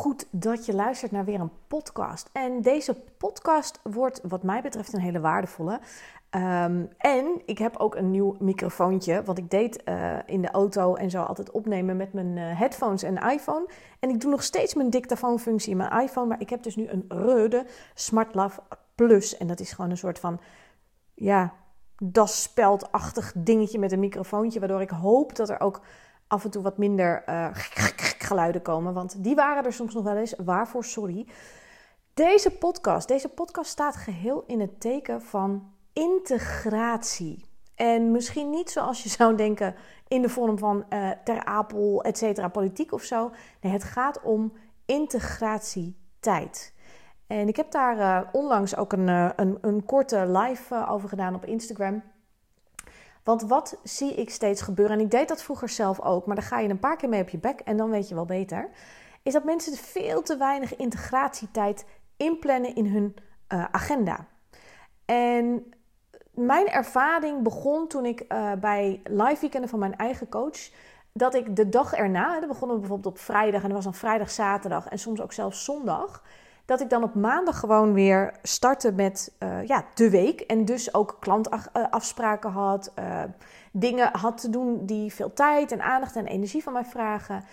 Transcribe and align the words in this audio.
Goed 0.00 0.26
dat 0.30 0.66
je 0.66 0.74
luistert 0.74 1.12
naar 1.12 1.24
weer 1.24 1.40
een 1.40 1.50
podcast. 1.66 2.28
En 2.32 2.62
deze 2.62 2.94
podcast 3.18 3.80
wordt, 3.82 4.20
wat 4.22 4.42
mij 4.42 4.62
betreft, 4.62 4.92
een 4.92 5.00
hele 5.00 5.20
waardevolle. 5.20 5.80
Ehm, 6.30 6.84
en 6.98 7.42
ik 7.46 7.58
heb 7.58 7.76
ook 7.76 7.94
een 7.94 8.10
nieuw 8.10 8.36
microfoontje. 8.38 9.22
Want 9.22 9.38
ik 9.38 9.50
deed 9.50 9.82
uh, 9.84 10.18
in 10.26 10.42
de 10.42 10.50
auto 10.50 10.94
en 10.94 11.10
zo 11.10 11.22
altijd 11.22 11.50
opnemen 11.50 11.96
met 11.96 12.12
mijn 12.12 12.36
uh, 12.36 12.58
headphones 12.58 13.02
en 13.02 13.16
iPhone. 13.16 13.68
En 13.98 14.10
ik 14.10 14.20
doe 14.20 14.30
nog 14.30 14.42
steeds 14.42 14.74
mijn 14.74 14.90
dictafoonfunctie 14.90 15.70
in 15.70 15.76
mijn 15.76 16.00
iPhone. 16.00 16.26
Maar 16.26 16.40
ik 16.40 16.50
heb 16.50 16.62
dus 16.62 16.76
nu 16.76 16.88
een 16.88 17.04
Rode 17.08 17.66
SmartLav 17.94 18.56
Plus. 18.94 19.36
En 19.36 19.46
dat 19.46 19.60
is 19.60 19.72
gewoon 19.72 19.90
een 19.90 19.96
soort 19.96 20.18
van, 20.18 20.40
ja, 21.14 21.52
daspeldachtig 22.02 23.32
dingetje 23.36 23.78
met 23.78 23.92
een 23.92 24.00
microfoontje. 24.00 24.58
Waardoor 24.58 24.80
ik 24.80 24.90
hoop 24.90 25.36
dat 25.36 25.48
er 25.48 25.60
ook 25.60 25.80
af 26.30 26.44
en 26.44 26.50
toe 26.50 26.62
wat 26.62 26.78
minder 26.78 27.22
uh, 27.28 27.48
geluiden 28.18 28.62
komen. 28.62 28.94
Want 28.94 29.24
die 29.24 29.34
waren 29.34 29.64
er 29.64 29.72
soms 29.72 29.94
nog 29.94 30.04
wel 30.04 30.16
eens. 30.16 30.34
Waarvoor 30.44 30.84
sorry. 30.84 31.26
Deze 32.14 32.50
podcast, 32.50 33.08
deze 33.08 33.28
podcast 33.28 33.70
staat 33.70 33.96
geheel 33.96 34.44
in 34.46 34.60
het 34.60 34.80
teken 34.80 35.22
van 35.22 35.72
integratie. 35.92 37.44
En 37.74 38.10
misschien 38.10 38.50
niet 38.50 38.70
zoals 38.70 39.02
je 39.02 39.08
zou 39.08 39.36
denken 39.36 39.74
in 40.08 40.22
de 40.22 40.28
vorm 40.28 40.58
van 40.58 40.84
uh, 40.90 41.10
ter 41.24 41.44
apel, 41.44 42.02
et 42.02 42.18
cetera, 42.18 42.48
politiek 42.48 42.92
of 42.92 43.02
zo. 43.02 43.30
Nee, 43.60 43.72
het 43.72 43.84
gaat 43.84 44.20
om 44.22 44.52
integratietijd. 44.86 46.74
En 47.26 47.48
ik 47.48 47.56
heb 47.56 47.70
daar 47.70 47.98
uh, 47.98 48.20
onlangs 48.32 48.76
ook 48.76 48.92
een, 48.92 49.08
een, 49.08 49.58
een 49.60 49.84
korte 49.84 50.26
live 50.26 50.86
over 50.88 51.08
gedaan 51.08 51.34
op 51.34 51.44
Instagram. 51.44 52.02
Want 53.24 53.42
wat 53.42 53.78
zie 53.82 54.14
ik 54.14 54.30
steeds 54.30 54.62
gebeuren, 54.62 54.98
en 54.98 55.04
ik 55.04 55.10
deed 55.10 55.28
dat 55.28 55.42
vroeger 55.42 55.68
zelf 55.68 56.00
ook, 56.00 56.26
maar 56.26 56.36
dan 56.36 56.44
ga 56.44 56.58
je 56.58 56.68
een 56.68 56.78
paar 56.78 56.96
keer 56.96 57.08
mee 57.08 57.22
op 57.22 57.28
je 57.28 57.38
bek 57.38 57.60
en 57.60 57.76
dan 57.76 57.90
weet 57.90 58.08
je 58.08 58.14
wel 58.14 58.24
beter, 58.24 58.70
is 59.22 59.32
dat 59.32 59.44
mensen 59.44 59.76
veel 59.76 60.22
te 60.22 60.36
weinig 60.36 60.76
integratietijd 60.76 61.84
inplannen 62.16 62.74
in 62.74 62.86
hun 62.86 63.16
uh, 63.48 63.64
agenda. 63.70 64.26
En 65.04 65.74
mijn 66.30 66.68
ervaring 66.68 67.42
begon 67.42 67.88
toen 67.88 68.04
ik 68.04 68.24
uh, 68.28 68.52
bij 68.52 69.00
live 69.04 69.40
weekenden 69.40 69.70
van 69.70 69.78
mijn 69.78 69.96
eigen 69.96 70.28
coach, 70.28 70.70
dat 71.12 71.34
ik 71.34 71.56
de 71.56 71.68
dag 71.68 71.92
erna, 71.92 72.40
dat 72.40 72.48
begonnen 72.48 72.76
we 72.76 72.80
bijvoorbeeld 72.82 73.14
op 73.14 73.20
vrijdag 73.20 73.62
en 73.62 73.66
dat 73.66 73.76
was 73.76 73.84
dan 73.84 73.94
vrijdag, 73.94 74.30
zaterdag 74.30 74.88
en 74.88 74.98
soms 74.98 75.20
ook 75.20 75.32
zelfs 75.32 75.64
zondag, 75.64 76.22
dat 76.70 76.80
ik 76.80 76.90
dan 76.90 77.02
op 77.02 77.14
maandag 77.14 77.58
gewoon 77.58 77.92
weer 77.92 78.34
startte 78.42 78.92
met 78.92 79.32
uh, 79.38 79.66
ja, 79.66 79.84
de 79.94 80.10
week. 80.10 80.40
En 80.40 80.64
dus 80.64 80.94
ook 80.94 81.16
klantafspraken 81.20 82.50
had. 82.50 82.92
Uh, 82.98 83.22
dingen 83.72 84.08
had 84.12 84.40
te 84.40 84.50
doen 84.50 84.86
die 84.86 85.12
veel 85.12 85.32
tijd 85.32 85.72
en 85.72 85.82
aandacht 85.82 86.16
en 86.16 86.26
energie 86.26 86.62
van 86.62 86.72
mij 86.72 86.84
vragen. 86.84 87.44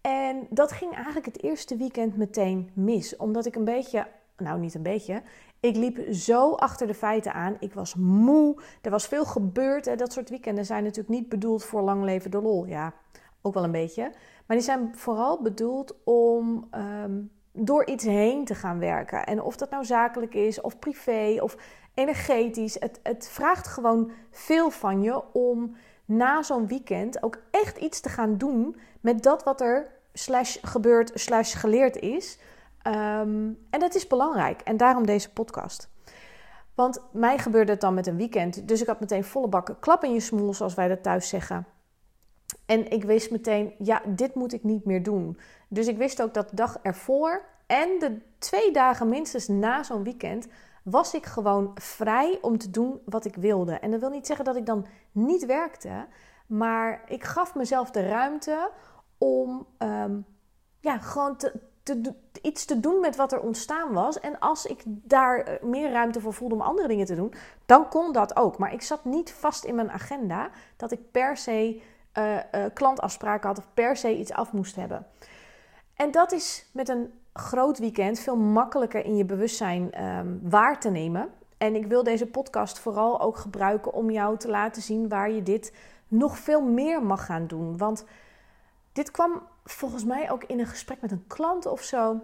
En 0.00 0.46
dat 0.50 0.72
ging 0.72 0.94
eigenlijk 0.94 1.26
het 1.26 1.42
eerste 1.42 1.76
weekend 1.76 2.16
meteen 2.16 2.70
mis. 2.74 3.16
Omdat 3.16 3.46
ik 3.46 3.54
een 3.54 3.64
beetje, 3.64 4.06
nou 4.36 4.60
niet 4.60 4.74
een 4.74 4.82
beetje, 4.82 5.22
ik 5.60 5.76
liep 5.76 6.14
zo 6.14 6.52
achter 6.52 6.86
de 6.86 6.94
feiten 6.94 7.34
aan. 7.34 7.56
Ik 7.60 7.74
was 7.74 7.94
moe. 7.94 8.62
Er 8.82 8.90
was 8.90 9.06
veel 9.06 9.24
gebeurd. 9.24 9.84
Hè. 9.84 9.96
Dat 9.96 10.12
soort 10.12 10.30
weekenden 10.30 10.66
zijn 10.66 10.82
natuurlijk 10.82 11.14
niet 11.14 11.28
bedoeld 11.28 11.64
voor 11.64 11.82
lang 11.82 12.04
leven 12.04 12.30
de 12.30 12.42
lol. 12.42 12.66
Ja, 12.66 12.92
ook 13.40 13.54
wel 13.54 13.64
een 13.64 13.70
beetje. 13.70 14.02
Maar 14.46 14.56
die 14.56 14.66
zijn 14.66 14.90
vooral 14.96 15.42
bedoeld 15.42 15.94
om. 16.04 16.68
Um, 17.04 17.30
door 17.52 17.86
iets 17.86 18.04
heen 18.04 18.44
te 18.44 18.54
gaan 18.54 18.78
werken. 18.78 19.26
En 19.26 19.42
of 19.42 19.56
dat 19.56 19.70
nou 19.70 19.84
zakelijk 19.84 20.34
is, 20.34 20.60
of 20.60 20.78
privé, 20.78 21.36
of 21.40 21.56
energetisch. 21.94 22.76
Het, 22.78 23.00
het 23.02 23.28
vraagt 23.28 23.66
gewoon 23.66 24.10
veel 24.30 24.70
van 24.70 25.02
je 25.02 25.32
om 25.32 25.76
na 26.04 26.42
zo'n 26.42 26.66
weekend 26.66 27.22
ook 27.22 27.38
echt 27.50 27.76
iets 27.76 28.00
te 28.00 28.08
gaan 28.08 28.36
doen 28.38 28.76
met 29.00 29.22
dat 29.22 29.42
wat 29.42 29.60
er 29.60 29.90
slash 30.12 30.56
gebeurd, 30.62 31.10
slash 31.14 31.56
geleerd 31.56 31.96
is. 31.96 32.38
Um, 32.86 33.58
en 33.70 33.80
dat 33.80 33.94
is 33.94 34.06
belangrijk. 34.06 34.60
En 34.60 34.76
daarom 34.76 35.06
deze 35.06 35.32
podcast. 35.32 35.90
Want 36.74 37.00
mij 37.12 37.38
gebeurde 37.38 37.72
het 37.72 37.80
dan 37.80 37.94
met 37.94 38.06
een 38.06 38.16
weekend. 38.16 38.68
Dus 38.68 38.80
ik 38.80 38.86
had 38.86 39.00
meteen 39.00 39.24
volle 39.24 39.48
bakken 39.48 39.78
klap 39.78 40.04
in 40.04 40.12
je 40.12 40.20
smoel, 40.20 40.54
zoals 40.54 40.74
wij 40.74 40.88
dat 40.88 41.02
thuis 41.02 41.28
zeggen. 41.28 41.66
En 42.72 42.90
ik 42.90 43.04
wist 43.04 43.30
meteen, 43.30 43.74
ja, 43.78 44.02
dit 44.06 44.34
moet 44.34 44.52
ik 44.52 44.64
niet 44.64 44.84
meer 44.84 45.02
doen. 45.02 45.38
Dus 45.68 45.86
ik 45.86 45.96
wist 45.96 46.22
ook 46.22 46.34
dat 46.34 46.50
de 46.50 46.56
dag 46.56 46.78
ervoor 46.82 47.44
en 47.66 47.98
de 47.98 48.18
twee 48.38 48.72
dagen 48.72 49.08
minstens 49.08 49.48
na 49.48 49.82
zo'n 49.82 50.04
weekend 50.04 50.46
was 50.84 51.14
ik 51.14 51.26
gewoon 51.26 51.70
vrij 51.74 52.38
om 52.40 52.58
te 52.58 52.70
doen 52.70 53.00
wat 53.04 53.24
ik 53.24 53.34
wilde. 53.34 53.72
En 53.72 53.90
dat 53.90 54.00
wil 54.00 54.10
niet 54.10 54.26
zeggen 54.26 54.44
dat 54.44 54.56
ik 54.56 54.66
dan 54.66 54.86
niet 55.12 55.46
werkte, 55.46 56.06
maar 56.46 57.02
ik 57.06 57.24
gaf 57.24 57.54
mezelf 57.54 57.90
de 57.90 58.08
ruimte 58.08 58.70
om 59.18 59.66
um, 59.78 60.24
ja, 60.80 60.98
gewoon 60.98 61.36
iets 62.42 62.64
te 62.64 62.80
doen 62.80 63.00
met 63.00 63.16
wat 63.16 63.32
er 63.32 63.40
ontstaan 63.40 63.92
was. 63.92 64.20
En 64.20 64.38
als 64.38 64.66
ik 64.66 64.82
daar 64.86 65.58
meer 65.62 65.90
ruimte 65.90 66.20
voor 66.20 66.34
voelde 66.34 66.54
om 66.54 66.60
andere 66.60 66.88
dingen 66.88 67.06
te 67.06 67.14
doen, 67.14 67.34
dan 67.66 67.88
kon 67.88 68.12
dat 68.12 68.36
ook. 68.36 68.58
Maar 68.58 68.72
ik 68.72 68.82
zat 68.82 69.04
niet 69.04 69.32
vast 69.32 69.64
in 69.64 69.74
mijn 69.74 69.90
agenda 69.90 70.50
dat 70.76 70.92
ik 70.92 71.10
per 71.10 71.36
se 71.36 71.82
uh, 72.18 72.36
klantafspraken 72.74 73.48
had 73.48 73.58
of 73.58 73.68
per 73.74 73.96
se 73.96 74.18
iets 74.18 74.32
af 74.32 74.52
moest 74.52 74.76
hebben. 74.76 75.06
En 75.96 76.10
dat 76.10 76.32
is 76.32 76.66
met 76.72 76.88
een 76.88 77.12
groot 77.32 77.78
weekend 77.78 78.18
veel 78.18 78.36
makkelijker 78.36 79.04
in 79.04 79.16
je 79.16 79.24
bewustzijn 79.24 80.04
um, 80.04 80.40
waar 80.42 80.80
te 80.80 80.90
nemen. 80.90 81.28
En 81.58 81.74
ik 81.74 81.86
wil 81.86 82.02
deze 82.02 82.26
podcast 82.26 82.78
vooral 82.78 83.20
ook 83.20 83.36
gebruiken 83.36 83.92
om 83.92 84.10
jou 84.10 84.36
te 84.36 84.48
laten 84.48 84.82
zien 84.82 85.08
waar 85.08 85.30
je 85.30 85.42
dit 85.42 85.74
nog 86.08 86.38
veel 86.38 86.62
meer 86.62 87.02
mag 87.02 87.26
gaan 87.26 87.46
doen. 87.46 87.76
Want 87.76 88.04
dit 88.92 89.10
kwam 89.10 89.42
volgens 89.64 90.04
mij 90.04 90.30
ook 90.30 90.44
in 90.44 90.58
een 90.58 90.66
gesprek 90.66 91.00
met 91.00 91.10
een 91.10 91.26
klant 91.26 91.66
of 91.66 91.82
zo. 91.82 92.20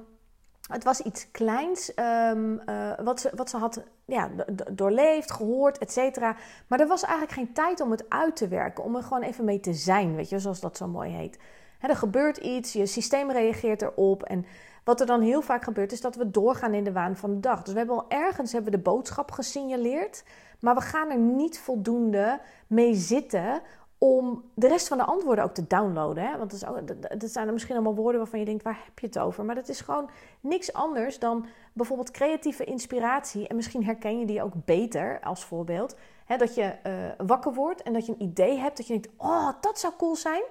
Het 0.68 0.84
was 0.84 1.00
iets 1.00 1.30
kleins 1.30 1.92
um, 1.96 2.60
uh, 2.66 2.92
wat, 3.02 3.20
ze, 3.20 3.30
wat 3.34 3.50
ze 3.50 3.56
had 3.56 3.82
ja, 4.04 4.30
doorleefd, 4.72 5.32
gehoord, 5.32 5.78
et 5.78 5.92
cetera. 5.92 6.36
Maar 6.66 6.80
er 6.80 6.86
was 6.86 7.02
eigenlijk 7.02 7.32
geen 7.32 7.52
tijd 7.52 7.80
om 7.80 7.90
het 7.90 8.04
uit 8.08 8.36
te 8.36 8.48
werken, 8.48 8.84
om 8.84 8.96
er 8.96 9.02
gewoon 9.02 9.22
even 9.22 9.44
mee 9.44 9.60
te 9.60 9.72
zijn, 9.72 10.14
weet 10.14 10.28
je, 10.28 10.38
zoals 10.38 10.60
dat 10.60 10.76
zo 10.76 10.86
mooi 10.86 11.10
heet. 11.10 11.38
He, 11.78 11.88
er 11.88 11.96
gebeurt 11.96 12.36
iets, 12.36 12.72
je 12.72 12.86
systeem 12.86 13.30
reageert 13.30 13.82
erop. 13.82 14.22
En 14.22 14.46
wat 14.84 15.00
er 15.00 15.06
dan 15.06 15.20
heel 15.20 15.42
vaak 15.42 15.64
gebeurt, 15.64 15.92
is 15.92 16.00
dat 16.00 16.16
we 16.16 16.30
doorgaan 16.30 16.74
in 16.74 16.84
de 16.84 16.92
waan 16.92 17.16
van 17.16 17.34
de 17.34 17.40
dag. 17.40 17.62
Dus 17.62 17.72
we 17.72 17.78
hebben 17.78 17.96
al 17.96 18.08
ergens 18.08 18.52
hebben 18.52 18.70
we 18.70 18.76
de 18.76 18.82
boodschap 18.82 19.30
gesignaleerd, 19.30 20.24
maar 20.60 20.74
we 20.74 20.80
gaan 20.80 21.10
er 21.10 21.18
niet 21.18 21.58
voldoende 21.58 22.40
mee 22.66 22.94
zitten 22.94 23.60
om 23.98 24.44
de 24.54 24.68
rest 24.68 24.88
van 24.88 24.98
de 24.98 25.04
antwoorden 25.04 25.44
ook 25.44 25.54
te 25.54 25.66
downloaden. 25.66 26.24
Hè? 26.24 26.38
Want 26.38 26.50
dat, 26.50 26.62
is 26.62 26.68
ook, 26.68 27.30
zijn 27.30 27.46
er 27.46 27.52
misschien 27.52 27.74
allemaal 27.74 27.94
woorden 27.94 28.20
waarvan 28.20 28.38
je 28.38 28.44
denkt, 28.44 28.62
waar 28.62 28.80
heb 28.84 28.98
je 28.98 29.06
het 29.06 29.18
over? 29.18 29.44
Maar 29.44 29.54
dat 29.54 29.68
is 29.68 29.80
gewoon 29.80 30.10
niks 30.40 30.72
anders 30.72 31.18
dan 31.18 31.46
bijvoorbeeld 31.72 32.10
creatieve 32.10 32.64
inspiratie. 32.64 33.48
En 33.48 33.56
misschien 33.56 33.84
herken 33.84 34.18
je 34.18 34.26
die 34.26 34.42
ook 34.42 34.52
beter 34.64 35.20
als 35.20 35.44
voorbeeld. 35.44 35.96
Hè, 36.24 36.36
dat 36.36 36.54
je 36.54 36.74
uh, 36.86 37.26
wakker 37.26 37.54
wordt 37.54 37.82
en 37.82 37.92
dat 37.92 38.06
je 38.06 38.12
een 38.12 38.22
idee 38.22 38.58
hebt, 38.58 38.76
dat 38.76 38.86
je 38.86 38.92
denkt, 38.92 39.08
oh, 39.16 39.48
dat 39.60 39.78
zou 39.78 39.92
cool 39.96 40.16
zijn. 40.16 40.42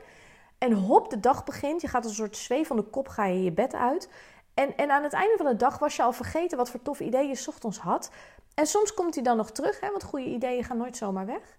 En 0.58 0.74
hop, 0.74 1.10
de 1.10 1.20
dag 1.20 1.44
begint. 1.44 1.82
Je 1.82 1.88
gaat 1.88 2.04
als 2.04 2.12
een 2.12 2.26
soort 2.26 2.38
zweefende 2.38 2.82
kop 2.82 3.08
ga 3.08 3.26
je 3.26 3.44
je 3.44 3.52
bed 3.52 3.76
uit. 3.76 4.10
En, 4.54 4.78
en 4.78 4.92
aan 4.92 5.04
het 5.04 5.14
einde 5.14 5.38
van 5.38 5.46
de 5.46 5.56
dag 5.56 5.80
was 5.80 5.96
je 5.96 6.04
al 6.04 6.14
vergeten 6.14 6.58
wat 6.58 6.70
voor 6.70 6.82
toffe 6.82 7.04
ideeën 7.04 7.28
je 7.28 7.46
ochtends 7.48 7.78
had. 7.78 8.12
En 8.54 8.68
soms 8.68 8.94
komt 8.94 9.16
hij 9.16 9.24
dan 9.24 9.38
nog 9.38 9.52
terug, 9.52 9.80
hè, 9.80 9.90
want 9.92 10.04
goede 10.04 10.26
ideeën 10.26 10.64
gaan 10.64 10.78
nooit 10.78 10.98
zomaar 10.98 11.26
weg. 11.26 11.56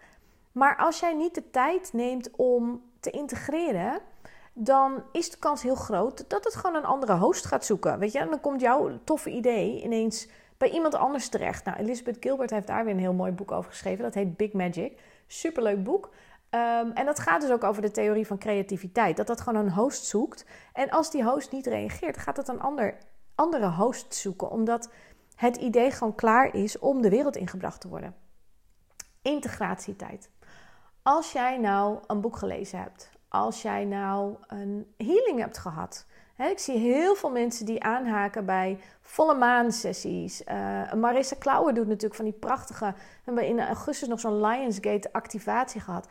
Maar 0.53 0.77
als 0.77 1.00
jij 1.00 1.15
niet 1.15 1.35
de 1.35 1.50
tijd 1.50 1.93
neemt 1.93 2.31
om 2.37 2.83
te 3.00 3.11
integreren, 3.11 4.00
dan 4.53 5.03
is 5.12 5.31
de 5.31 5.39
kans 5.39 5.62
heel 5.62 5.75
groot 5.75 6.25
dat 6.29 6.45
het 6.45 6.55
gewoon 6.55 6.77
een 6.77 6.85
andere 6.85 7.17
host 7.17 7.47
gaat 7.47 7.65
zoeken. 7.65 7.99
Weet 7.99 8.12
je, 8.12 8.19
en 8.19 8.31
dan 8.31 8.41
komt 8.41 8.61
jouw 8.61 8.99
toffe 9.05 9.31
idee 9.31 9.83
ineens 9.83 10.29
bij 10.56 10.71
iemand 10.71 10.95
anders 10.95 11.29
terecht. 11.29 11.65
Nou, 11.65 11.79
Elizabeth 11.79 12.17
Gilbert 12.21 12.50
heeft 12.50 12.67
daar 12.67 12.85
weer 12.85 12.95
een 12.95 13.00
heel 13.00 13.12
mooi 13.12 13.33
boek 13.33 13.53
over 13.53 13.71
geschreven. 13.71 14.05
Dat 14.05 14.15
heet 14.15 14.37
Big 14.37 14.53
Magic. 14.53 15.00
Superleuk 15.27 15.85
boek. 15.85 16.11
Um, 16.50 16.91
en 16.93 17.06
dat 17.06 17.19
gaat 17.19 17.41
dus 17.41 17.50
ook 17.50 17.65
over 17.65 17.83
de 17.83 17.91
theorie 17.91 18.27
van 18.27 18.39
creativiteit. 18.39 19.17
Dat 19.17 19.27
dat 19.27 19.41
gewoon 19.41 19.65
een 19.65 19.73
host 19.73 20.05
zoekt. 20.05 20.45
En 20.73 20.91
als 20.91 21.11
die 21.11 21.25
host 21.25 21.53
niet 21.53 21.67
reageert, 21.67 22.19
gaat 22.19 22.37
het 22.37 22.49
een 22.49 22.61
ander, 22.61 22.99
andere 23.35 23.71
host 23.71 24.15
zoeken. 24.15 24.50
Omdat 24.50 24.91
het 25.35 25.56
idee 25.56 25.91
gewoon 25.91 26.15
klaar 26.15 26.55
is 26.55 26.79
om 26.79 27.03
de 27.03 27.11
wereld 27.11 27.37
ingebracht 27.37 27.81
te 27.81 27.89
worden. 27.89 28.15
Integratietijd. 29.23 30.31
Als 31.08 31.32
jij 31.32 31.58
nou 31.58 31.99
een 32.06 32.20
boek 32.20 32.37
gelezen 32.37 32.78
hebt, 32.78 33.10
als 33.28 33.62
jij 33.62 33.84
nou 33.84 34.34
een 34.46 34.94
healing 34.96 35.38
hebt 35.40 35.58
gehad, 35.58 36.06
ik 36.37 36.58
zie 36.58 36.78
heel 36.78 37.14
veel 37.14 37.31
mensen 37.31 37.66
die 37.66 37.82
aanhaken 37.82 38.44
bij 38.44 38.78
volle 39.00 39.34
maansessies. 39.34 40.43
Uh, 40.43 40.93
Marissa 40.93 41.37
Klauwer 41.38 41.75
doet 41.75 41.87
natuurlijk 41.87 42.14
van 42.14 42.25
die 42.25 42.34
prachtige... 42.34 42.84
We 42.84 43.22
hebben 43.25 43.46
in 43.46 43.60
augustus 43.60 44.08
nog 44.08 44.20
zo'n 44.20 44.40
Lionsgate 44.40 45.12
activatie 45.12 45.81
gehad. 45.81 46.08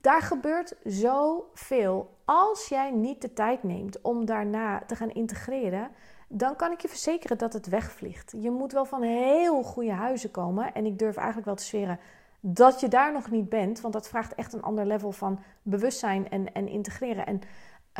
Daar 0.00 0.22
gebeurt 0.22 0.74
zoveel. 0.84 2.16
Als 2.24 2.68
jij 2.68 2.90
niet 2.90 3.22
de 3.22 3.32
tijd 3.32 3.62
neemt 3.62 4.00
om 4.00 4.24
daarna 4.24 4.82
te 4.86 4.96
gaan 4.96 5.10
integreren... 5.10 5.90
dan 6.28 6.56
kan 6.56 6.72
ik 6.72 6.80
je 6.80 6.88
verzekeren 6.88 7.38
dat 7.38 7.52
het 7.52 7.68
wegvliegt. 7.68 8.34
Je 8.36 8.50
moet 8.50 8.72
wel 8.72 8.84
van 8.84 9.02
heel 9.02 9.62
goede 9.62 9.92
huizen 9.92 10.30
komen. 10.30 10.74
En 10.74 10.86
ik 10.86 10.98
durf 10.98 11.16
eigenlijk 11.16 11.46
wel 11.46 11.56
te 11.56 11.64
zweren 11.64 11.98
dat 12.40 12.80
je 12.80 12.88
daar 12.88 13.12
nog 13.12 13.30
niet 13.30 13.48
bent. 13.48 13.80
Want 13.80 13.94
dat 13.94 14.08
vraagt 14.08 14.34
echt 14.34 14.52
een 14.52 14.62
ander 14.62 14.86
level 14.86 15.12
van 15.12 15.40
bewustzijn 15.62 16.30
en, 16.30 16.52
en 16.52 16.68
integreren. 16.68 17.26
En... 17.26 17.40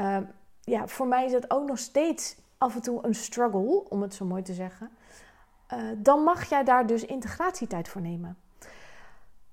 Uh, 0.00 0.16
ja, 0.70 0.86
voor 0.86 1.06
mij 1.06 1.24
is 1.24 1.32
het 1.32 1.50
ook 1.50 1.68
nog 1.68 1.78
steeds 1.78 2.36
af 2.58 2.74
en 2.74 2.82
toe 2.82 3.04
een 3.06 3.14
struggle, 3.14 3.88
om 3.88 4.02
het 4.02 4.14
zo 4.14 4.24
mooi 4.24 4.42
te 4.42 4.54
zeggen. 4.54 4.90
Uh, 5.74 5.78
dan 5.96 6.22
mag 6.22 6.48
jij 6.48 6.64
daar 6.64 6.86
dus 6.86 7.04
integratietijd 7.04 7.88
voor 7.88 8.00
nemen. 8.00 8.36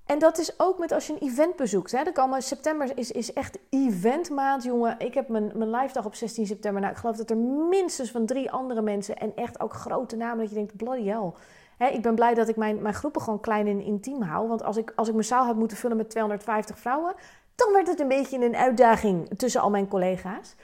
En 0.06 0.18
dat 0.18 0.38
is 0.38 0.60
ook 0.60 0.78
met 0.78 0.92
als 0.92 1.06
je 1.06 1.12
een 1.12 1.28
event 1.28 1.56
bezoekt. 1.56 1.92
Hè. 1.92 2.12
komen, 2.12 2.42
september 2.42 2.98
is, 2.98 3.10
is 3.10 3.32
echt 3.32 3.58
eventmaand, 3.70 4.62
jongen. 4.62 4.98
Ik 4.98 5.14
heb 5.14 5.28
mijn, 5.28 5.50
mijn 5.54 5.70
live 5.70 5.92
dag 5.92 6.04
op 6.04 6.14
16 6.14 6.46
september. 6.46 6.80
Nou, 6.80 6.92
ik 6.92 6.98
geloof 6.98 7.16
dat 7.16 7.30
er 7.30 7.36
minstens 7.68 8.10
van 8.10 8.26
drie 8.26 8.50
andere 8.50 8.82
mensen... 8.82 9.16
en 9.16 9.32
echt 9.36 9.60
ook 9.60 9.72
grote 9.72 10.16
namen 10.16 10.38
dat 10.38 10.48
je 10.48 10.54
denkt, 10.54 10.76
bloody 10.76 11.04
hell. 11.04 11.32
Ik 11.78 12.02
ben 12.02 12.14
blij 12.14 12.34
dat 12.34 12.48
ik 12.48 12.56
mijn, 12.56 12.82
mijn 12.82 12.94
groepen 12.94 13.22
gewoon 13.22 13.40
klein 13.40 13.66
en 13.66 13.80
intiem 13.80 14.22
hou. 14.22 14.48
Want 14.48 14.62
als 14.62 14.76
ik, 14.76 14.92
als 14.96 15.08
ik 15.08 15.14
mijn 15.14 15.26
zaal 15.26 15.44
had 15.44 15.56
moeten 15.56 15.76
vullen 15.76 15.96
met 15.96 16.10
250 16.10 16.78
vrouwen... 16.78 17.14
dan 17.54 17.72
werd 17.72 17.86
het 17.86 18.00
een 18.00 18.08
beetje 18.08 18.44
een 18.44 18.56
uitdaging 18.56 19.28
tussen 19.36 19.60
al 19.60 19.70
mijn 19.70 19.88
collega's. 19.88 20.54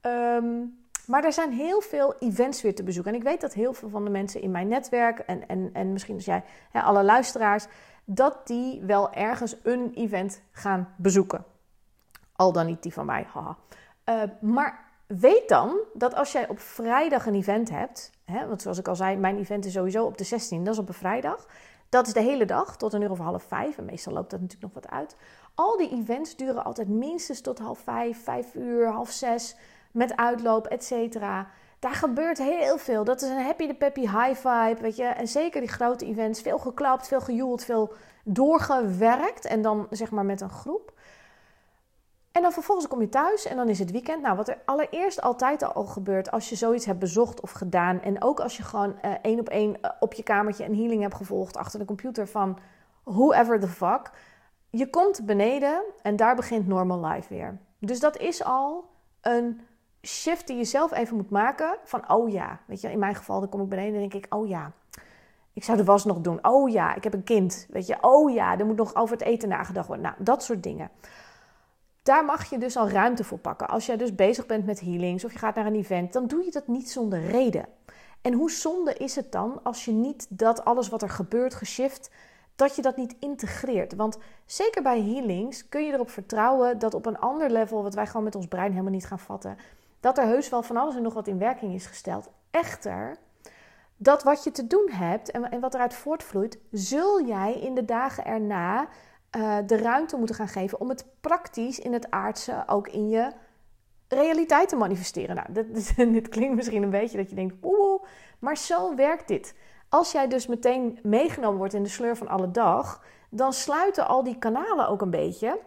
Ehm, 0.00 0.44
maar 1.06 1.24
er 1.24 1.32
zijn 1.32 1.52
heel 1.52 1.80
veel 1.80 2.14
events 2.18 2.62
weer 2.62 2.74
te 2.74 2.82
bezoeken. 2.82 3.12
En 3.12 3.18
ik 3.18 3.24
weet 3.24 3.40
dat 3.40 3.52
heel 3.52 3.72
veel 3.72 3.88
van 3.88 4.04
de 4.04 4.10
mensen 4.10 4.40
in 4.40 4.50
mijn 4.50 4.68
netwerk 4.68 5.18
en, 5.18 5.48
en, 5.48 5.70
en 5.72 5.92
misschien 5.92 6.14
als 6.14 6.24
jij, 6.24 6.42
alle 6.72 7.04
luisteraars, 7.04 7.66
dat 8.04 8.46
die 8.46 8.82
wel 8.82 9.12
ergens 9.12 9.56
een 9.62 9.92
event 9.94 10.42
gaan 10.52 10.88
bezoeken. 10.96 11.44
Al 12.36 12.52
dan 12.52 12.66
niet 12.66 12.82
die 12.82 12.92
van 12.92 13.06
mij, 13.06 13.26
haha. 13.32 13.56
Uh, 14.08 14.22
maar 14.40 14.83
weet 15.06 15.48
dan 15.48 15.78
dat 15.92 16.14
als 16.14 16.32
jij 16.32 16.48
op 16.48 16.58
vrijdag 16.58 17.26
een 17.26 17.34
event 17.34 17.70
hebt, 17.70 18.10
hè, 18.24 18.46
want 18.48 18.62
zoals 18.62 18.78
ik 18.78 18.88
al 18.88 18.96
zei, 18.96 19.16
mijn 19.16 19.38
event 19.38 19.64
is 19.64 19.72
sowieso 19.72 20.04
op 20.04 20.18
de 20.18 20.24
16, 20.24 20.64
dat 20.64 20.74
is 20.74 20.80
op 20.80 20.88
een 20.88 20.94
vrijdag. 20.94 21.46
Dat 21.88 22.06
is 22.06 22.12
de 22.12 22.20
hele 22.20 22.44
dag, 22.44 22.76
tot 22.76 22.92
een 22.92 23.02
uur 23.02 23.10
of 23.10 23.18
half 23.18 23.42
vijf. 23.42 23.78
En 23.78 23.84
meestal 23.84 24.12
loopt 24.12 24.30
dat 24.30 24.40
natuurlijk 24.40 24.74
nog 24.74 24.82
wat 24.82 24.92
uit. 24.92 25.16
Al 25.54 25.76
die 25.76 25.90
events 25.90 26.36
duren 26.36 26.64
altijd 26.64 26.88
minstens 26.88 27.40
tot 27.40 27.58
half 27.58 27.78
vijf, 27.78 28.24
vijf 28.24 28.54
uur, 28.54 28.88
half 28.88 29.10
zes 29.10 29.56
met 29.90 30.16
uitloop, 30.16 30.66
et 30.66 30.84
cetera. 30.84 31.46
Daar 31.78 31.94
gebeurt 31.94 32.38
heel 32.38 32.78
veel. 32.78 33.04
Dat 33.04 33.22
is 33.22 33.28
een 33.28 33.44
happy 33.44 33.66
de 33.66 33.74
peppy 33.74 34.00
high 34.00 34.34
vibe, 34.34 34.80
weet 34.80 34.96
je. 34.96 35.04
En 35.04 35.28
zeker 35.28 35.60
die 35.60 35.70
grote 35.70 36.06
events, 36.06 36.40
veel 36.40 36.58
geklapt, 36.58 37.08
veel 37.08 37.20
gejoeld, 37.20 37.64
veel 37.64 37.92
doorgewerkt. 38.24 39.44
En 39.44 39.62
dan 39.62 39.86
zeg 39.90 40.10
maar 40.10 40.24
met 40.24 40.40
een 40.40 40.50
groep. 40.50 40.92
En 42.34 42.42
dan 42.42 42.52
vervolgens 42.52 42.88
kom 42.88 43.00
je 43.00 43.08
thuis 43.08 43.46
en 43.46 43.56
dan 43.56 43.68
is 43.68 43.78
het 43.78 43.90
weekend. 43.90 44.22
Nou, 44.22 44.36
wat 44.36 44.48
er 44.48 44.58
allereerst 44.64 45.20
altijd 45.20 45.74
al 45.74 45.84
gebeurt 45.84 46.30
als 46.30 46.48
je 46.48 46.56
zoiets 46.56 46.86
hebt 46.86 46.98
bezocht 46.98 47.40
of 47.40 47.50
gedaan. 47.50 48.00
En 48.00 48.22
ook 48.22 48.40
als 48.40 48.56
je 48.56 48.62
gewoon 48.62 48.96
uh, 49.04 49.12
één 49.22 49.40
op 49.40 49.48
één 49.48 49.80
eh, 49.80 49.90
op 50.00 50.12
je 50.12 50.22
kamertje 50.22 50.64
een 50.64 50.76
healing 50.76 51.02
hebt 51.02 51.14
gevolgd 51.14 51.56
achter 51.56 51.78
de 51.78 51.84
computer 51.84 52.28
van 52.28 52.58
whoever 53.04 53.60
the 53.60 53.68
fuck. 53.68 54.10
Je 54.70 54.90
komt 54.90 55.26
beneden 55.26 55.82
en 56.02 56.16
daar 56.16 56.34
begint 56.36 56.66
normal 56.66 57.06
life 57.06 57.34
weer. 57.34 57.58
Dus 57.78 58.00
dat 58.00 58.16
is 58.16 58.44
al 58.44 58.84
een 59.20 59.60
shift 60.02 60.46
die 60.46 60.56
je 60.56 60.64
zelf 60.64 60.92
even 60.92 61.16
moet 61.16 61.30
maken. 61.30 61.76
Van, 61.84 62.10
oh 62.10 62.30
ja, 62.30 62.60
weet 62.66 62.80
je, 62.80 62.90
in 62.90 62.98
mijn 62.98 63.14
geval, 63.14 63.40
dan 63.40 63.48
kom 63.48 63.60
ik 63.60 63.68
beneden 63.68 63.94
en 63.94 64.08
denk 64.08 64.24
ik, 64.24 64.34
oh 64.34 64.48
ja, 64.48 64.72
ik 65.52 65.64
zou 65.64 65.76
de 65.76 65.84
was 65.84 66.04
nog 66.04 66.20
doen. 66.20 66.38
Oh 66.42 66.70
ja, 66.70 66.94
ik 66.94 67.04
heb 67.04 67.14
een 67.14 67.24
kind. 67.24 67.66
Weet 67.70 67.86
je, 67.86 67.96
oh 68.00 68.32
ja, 68.32 68.58
er 68.58 68.66
moet 68.66 68.76
nog 68.76 68.94
over 68.94 69.16
het 69.16 69.26
eten 69.26 69.48
nagedacht 69.48 69.86
worden. 69.86 70.04
Nou, 70.04 70.16
dat 70.18 70.42
soort 70.42 70.62
dingen. 70.62 70.90
Daar 72.04 72.24
mag 72.24 72.50
je 72.50 72.58
dus 72.58 72.76
al 72.76 72.88
ruimte 72.88 73.24
voor 73.24 73.38
pakken. 73.38 73.68
Als 73.68 73.86
jij 73.86 73.96
dus 73.96 74.14
bezig 74.14 74.46
bent 74.46 74.66
met 74.66 74.80
healings 74.80 75.24
of 75.24 75.32
je 75.32 75.38
gaat 75.38 75.54
naar 75.54 75.66
een 75.66 75.74
event, 75.74 76.12
dan 76.12 76.26
doe 76.26 76.44
je 76.44 76.50
dat 76.50 76.66
niet 76.66 76.90
zonder 76.90 77.26
reden. 77.26 77.66
En 78.22 78.32
hoe 78.32 78.50
zonde 78.50 78.94
is 78.94 79.16
het 79.16 79.32
dan 79.32 79.60
als 79.62 79.84
je 79.84 79.92
niet 79.92 80.26
dat 80.28 80.64
alles 80.64 80.88
wat 80.88 81.02
er 81.02 81.10
gebeurt, 81.10 81.54
geshift, 81.54 82.10
dat 82.56 82.76
je 82.76 82.82
dat 82.82 82.96
niet 82.96 83.16
integreert. 83.20 83.94
Want 83.94 84.18
zeker 84.46 84.82
bij 84.82 85.02
healings 85.02 85.68
kun 85.68 85.84
je 85.84 85.92
erop 85.92 86.10
vertrouwen 86.10 86.78
dat 86.78 86.94
op 86.94 87.06
een 87.06 87.18
ander 87.18 87.50
level, 87.50 87.82
wat 87.82 87.94
wij 87.94 88.06
gewoon 88.06 88.24
met 88.24 88.34
ons 88.34 88.46
brein 88.46 88.70
helemaal 88.70 88.92
niet 88.92 89.06
gaan 89.06 89.18
vatten, 89.18 89.56
dat 90.00 90.18
er 90.18 90.24
heus 90.24 90.48
wel 90.48 90.62
van 90.62 90.76
alles 90.76 90.96
en 90.96 91.02
nog 91.02 91.14
wat 91.14 91.28
in 91.28 91.38
werking 91.38 91.74
is 91.74 91.86
gesteld. 91.86 92.30
Echter, 92.50 93.16
dat 93.96 94.22
wat 94.22 94.44
je 94.44 94.50
te 94.50 94.66
doen 94.66 94.88
hebt 94.90 95.30
en, 95.30 95.50
en 95.50 95.60
wat 95.60 95.74
eruit 95.74 95.94
voortvloeit, 95.94 96.58
zul 96.70 97.26
jij 97.26 97.54
in 97.54 97.74
de 97.74 97.84
dagen 97.84 98.24
erna 98.24 98.88
uh, 99.36 99.56
de 99.66 99.76
ruimte 99.76 100.16
moeten 100.16 100.36
gaan 100.36 100.48
geven 100.48 100.80
om 100.80 100.88
het 100.88 101.06
praktisch 101.20 101.78
in 101.78 101.92
het 101.92 102.10
aardse 102.10 102.62
ook 102.66 102.88
in 102.88 103.08
je 103.08 103.32
realiteit 104.08 104.68
te 104.68 104.76
manifesteren. 104.76 105.36
Nou, 105.36 105.52
dit, 105.52 105.96
dit 106.16 106.28
klinkt 106.28 106.54
misschien 106.54 106.82
een 106.82 106.90
beetje 106.90 107.16
dat 107.16 107.30
je 107.30 107.36
denkt, 107.36 107.54
oeh, 107.62 108.02
maar 108.38 108.56
zo 108.56 108.94
werkt 108.94 109.28
dit. 109.28 109.54
Als 109.88 110.12
jij 110.12 110.28
dus 110.28 110.46
meteen 110.46 110.98
meegenomen 111.02 111.58
wordt 111.58 111.74
in 111.74 111.82
de 111.82 111.88
sleur 111.88 112.16
van 112.16 112.28
alle 112.28 112.50
dag, 112.50 113.04
dan 113.30 113.52
sluiten 113.52 114.06
al 114.06 114.22
die 114.22 114.38
kanalen 114.38 114.88
ook 114.88 115.02
een 115.02 115.10
beetje. 115.10 115.60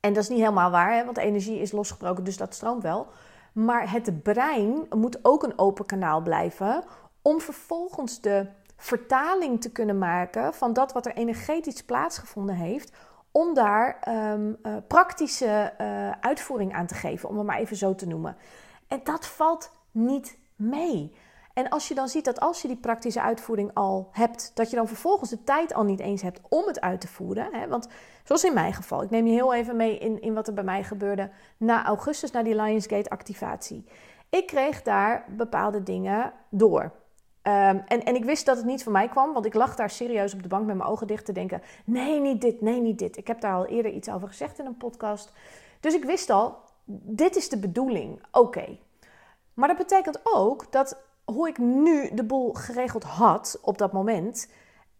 En 0.00 0.12
dat 0.12 0.22
is 0.22 0.28
niet 0.28 0.38
helemaal 0.38 0.70
waar, 0.70 0.94
hè, 0.94 1.04
want 1.04 1.16
energie 1.16 1.58
is 1.58 1.72
losgebroken, 1.72 2.24
dus 2.24 2.36
dat 2.36 2.54
stroomt 2.54 2.82
wel. 2.82 3.06
Maar 3.52 3.90
het 3.90 4.22
brein 4.22 4.86
moet 4.90 5.18
ook 5.22 5.42
een 5.42 5.58
open 5.58 5.86
kanaal 5.86 6.20
blijven 6.22 6.84
om 7.22 7.40
vervolgens 7.40 8.20
de 8.20 8.46
vertaling 8.76 9.60
te 9.60 9.72
kunnen 9.72 9.98
maken 9.98 10.54
van 10.54 10.72
dat 10.72 10.92
wat 10.92 11.06
er 11.06 11.14
energetisch 11.14 11.84
plaatsgevonden 11.84 12.54
heeft, 12.54 12.92
om 13.30 13.54
daar 13.54 13.98
ehm, 14.00 14.52
eh, 14.62 14.76
praktische 14.88 15.72
uh, 15.80 16.10
uitvoering 16.20 16.74
aan 16.74 16.86
te 16.86 16.94
geven, 16.94 17.28
om 17.28 17.36
het 17.36 17.46
maar 17.46 17.58
even 17.58 17.76
zo 17.76 17.94
te 17.94 18.06
noemen. 18.06 18.36
En 18.88 19.00
dat 19.04 19.26
valt 19.26 19.70
niet 19.90 20.38
mee. 20.56 21.14
En 21.54 21.68
als 21.68 21.88
je 21.88 21.94
dan 21.94 22.08
ziet 22.08 22.24
dat 22.24 22.40
als 22.40 22.62
je 22.62 22.68
die 22.68 22.76
praktische 22.76 23.20
uitvoering 23.20 23.70
al 23.74 24.08
hebt, 24.12 24.50
dat 24.54 24.70
je 24.70 24.76
dan 24.76 24.88
vervolgens 24.88 25.30
de 25.30 25.44
tijd 25.44 25.74
al 25.74 25.84
niet 25.84 26.00
eens 26.00 26.22
hebt 26.22 26.40
om 26.48 26.66
het 26.66 26.80
uit 26.80 27.00
te 27.00 27.08
voeren. 27.08 27.48
Hè? 27.52 27.68
Want 27.68 27.88
zoals 28.24 28.44
in 28.44 28.54
mijn 28.54 28.74
geval, 28.74 29.02
ik 29.02 29.10
neem 29.10 29.26
je 29.26 29.32
heel 29.32 29.54
even 29.54 29.76
mee 29.76 29.98
in, 29.98 30.20
in 30.20 30.34
wat 30.34 30.46
er 30.48 30.54
bij 30.54 30.64
mij 30.64 30.84
gebeurde 30.84 31.30
na 31.56 31.84
augustus, 31.84 32.30
na 32.30 32.42
die 32.42 32.62
Lionsgate 32.62 33.10
activatie. 33.10 33.84
Ik 34.30 34.46
kreeg 34.46 34.82
daar 34.82 35.24
bepaalde 35.28 35.82
dingen 35.82 36.32
door. 36.50 36.92
Um, 37.46 37.82
en, 37.86 38.04
en 38.04 38.14
ik 38.14 38.24
wist 38.24 38.46
dat 38.46 38.56
het 38.56 38.66
niet 38.66 38.82
van 38.82 38.92
mij 38.92 39.08
kwam, 39.08 39.32
want 39.32 39.46
ik 39.46 39.54
lag 39.54 39.76
daar 39.76 39.90
serieus 39.90 40.34
op 40.34 40.42
de 40.42 40.48
bank 40.48 40.66
met 40.66 40.76
mijn 40.76 40.88
ogen 40.88 41.06
dicht 41.06 41.24
te 41.24 41.32
denken: 41.32 41.62
nee, 41.84 42.20
niet 42.20 42.40
dit, 42.40 42.60
nee, 42.60 42.80
niet 42.80 42.98
dit. 42.98 43.16
Ik 43.16 43.26
heb 43.26 43.40
daar 43.40 43.54
al 43.54 43.66
eerder 43.66 43.92
iets 43.92 44.10
over 44.10 44.28
gezegd 44.28 44.58
in 44.58 44.66
een 44.66 44.76
podcast. 44.76 45.32
Dus 45.80 45.94
ik 45.94 46.04
wist 46.04 46.30
al, 46.30 46.56
dit 46.84 47.36
is 47.36 47.48
de 47.48 47.58
bedoeling. 47.58 48.22
Oké. 48.32 48.78
Maar 49.54 49.68
dat 49.68 49.76
betekent 49.76 50.20
ook 50.22 50.72
dat 50.72 50.98
hoe 51.24 51.48
ik 51.48 51.58
nu 51.58 52.14
de 52.14 52.24
boel 52.24 52.52
geregeld 52.52 53.04
had 53.04 53.58
op 53.62 53.78
dat 53.78 53.92
moment, 53.92 54.50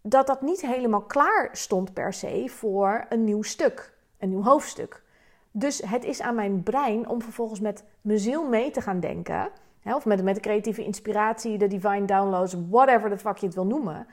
dat 0.02 0.26
dat 0.26 0.42
niet 0.42 0.60
helemaal 0.60 1.02
klaar 1.02 1.48
stond 1.52 1.92
per 1.92 2.12
se 2.12 2.48
voor 2.48 3.06
een 3.08 3.24
nieuw 3.24 3.42
stuk, 3.42 3.92
een 4.18 4.28
nieuw 4.28 4.42
hoofdstuk. 4.42 5.02
Dus 5.50 5.82
het 5.86 6.04
is 6.04 6.20
aan 6.20 6.34
mijn 6.34 6.62
brein 6.62 7.08
om 7.08 7.22
vervolgens 7.22 7.60
met 7.60 7.84
mijn 8.00 8.18
ziel 8.18 8.48
mee 8.48 8.70
te 8.70 8.80
gaan 8.80 9.00
denken, 9.00 9.50
of 9.84 10.04
met, 10.04 10.22
met 10.22 10.34
de 10.34 10.40
creatieve 10.40 10.84
inspiratie, 10.84 11.58
de 11.58 11.66
divine 11.66 12.04
downloads, 12.04 12.56
whatever 12.70 13.10
the 13.10 13.18
fuck 13.18 13.36
je 13.36 13.46
het 13.46 13.54
wil 13.54 13.66
noemen. 13.66 14.06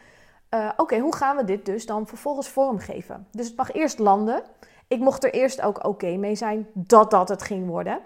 Uh, 0.54 0.70
Oké, 0.78 1.00
hoe 1.00 1.16
gaan 1.16 1.36
we 1.36 1.44
dit 1.44 1.66
dus 1.66 1.86
dan 1.86 2.08
vervolgens 2.08 2.50
vormgeven? 2.50 3.28
Dus 3.32 3.48
het 3.48 3.58
mag 3.58 3.72
eerst 3.72 4.00
landen. 4.00 4.44
Ik 4.88 5.00
mocht 5.00 5.24
er 5.24 5.34
eerst 5.34 5.62
ook 5.62 5.86
oké 5.86 6.16
mee 6.16 6.36
zijn 6.36 6.68
dat 6.74 7.12
dat 7.12 7.30
het 7.30 7.44
ging 7.44 7.68
worden. 7.68 8.00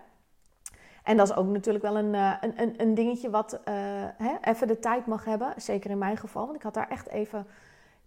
En 1.03 1.17
dat 1.17 1.29
is 1.29 1.35
ook 1.35 1.47
natuurlijk 1.47 1.83
wel 1.83 1.97
een, 1.97 2.15
eh, 2.15 2.31
een, 2.41 2.61
een, 2.61 2.73
een 2.77 2.93
dingetje 2.93 3.29
wat 3.29 3.53
uh, 3.53 3.73
hè, 4.17 4.35
even 4.41 4.67
de 4.67 4.79
tijd 4.79 5.05
mag 5.05 5.25
hebben. 5.25 5.53
Zeker 5.57 5.89
in 5.89 5.97
mijn 5.97 6.17
geval, 6.17 6.43
want 6.45 6.55
ik 6.55 6.63
had 6.63 6.73
daar 6.73 6.89
echt 6.89 7.09
even 7.09 7.47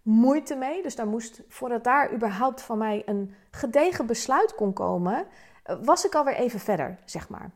moeite 0.01 0.55
mee. 0.55 0.81
Dus 0.81 0.95
daar 0.95 1.07
moest, 1.07 1.41
voordat 1.47 1.83
daar 1.83 2.13
überhaupt 2.13 2.61
van 2.61 2.77
mij 2.77 3.03
een 3.05 3.33
gedegen 3.51 4.05
besluit 4.05 4.55
kon 4.55 4.73
komen, 4.73 5.25
eh, 5.63 5.75
was 5.83 6.05
ik 6.05 6.15
alweer 6.15 6.35
even 6.35 6.59
verder, 6.59 6.97
zeg 7.05 7.29
maar. 7.29 7.51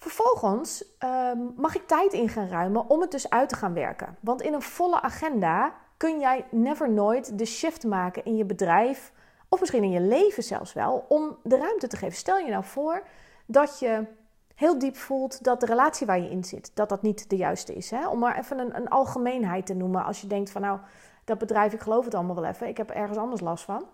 Vervolgens 0.00 0.84
ehm, 0.98 1.38
mag 1.56 1.74
ik 1.74 1.86
tijd 1.86 2.12
in 2.12 2.28
gaan 2.28 2.48
ruimen 2.48 2.88
om 2.88 3.00
het 3.00 3.10
dus 3.10 3.30
uit 3.30 3.48
te 3.48 3.54
gaan 3.54 3.74
werken. 3.74 4.16
Want 4.20 4.42
in 4.42 4.52
een 4.52 4.62
volle 4.62 5.00
agenda 5.00 5.74
kun 5.96 6.20
jij 6.20 6.44
never 6.50 6.90
nooit 6.90 7.38
de 7.38 7.44
shift 7.44 7.84
maken 7.84 8.24
in 8.24 8.36
je 8.36 8.44
bedrijf, 8.44 9.12
of 9.48 9.60
misschien 9.60 9.82
in 9.82 9.90
je 9.90 10.00
leven 10.00 10.42
zelfs 10.42 10.72
wel, 10.72 11.04
om 11.08 11.36
de 11.42 11.56
ruimte 11.56 11.86
te 11.86 11.96
geven. 11.96 12.16
Stel 12.16 12.38
je 12.38 12.50
nou 12.50 12.64
voor 12.64 13.02
dat 13.46 13.78
je 13.78 14.06
heel 14.54 14.78
diep 14.78 14.96
voelt 14.96 15.44
dat 15.44 15.60
de 15.60 15.66
relatie 15.66 16.06
waar 16.06 16.20
je 16.20 16.30
in 16.30 16.44
zit, 16.44 16.70
dat 16.74 16.88
dat 16.88 17.02
niet 17.02 17.30
de 17.30 17.36
juiste 17.36 17.74
is. 17.74 17.90
Hè? 17.90 18.08
Om 18.08 18.18
maar 18.18 18.38
even 18.38 18.58
een, 18.58 18.76
een 18.76 18.88
algemeenheid 18.88 19.66
te 19.66 19.74
noemen. 19.74 20.04
Als 20.04 20.20
je 20.20 20.26
denkt 20.26 20.50
van 20.50 20.62
nou, 20.62 20.78
dat 21.24 21.38
bedrijf, 21.38 21.72
ik 21.72 21.80
geloof 21.80 22.04
het 22.04 22.14
allemaal 22.14 22.34
wel 22.34 22.44
even. 22.44 22.68
Ik 22.68 22.76
heb 22.76 22.90
ergens 22.90 23.18
anders 23.18 23.40
last 23.40 23.64
van. 23.64 23.84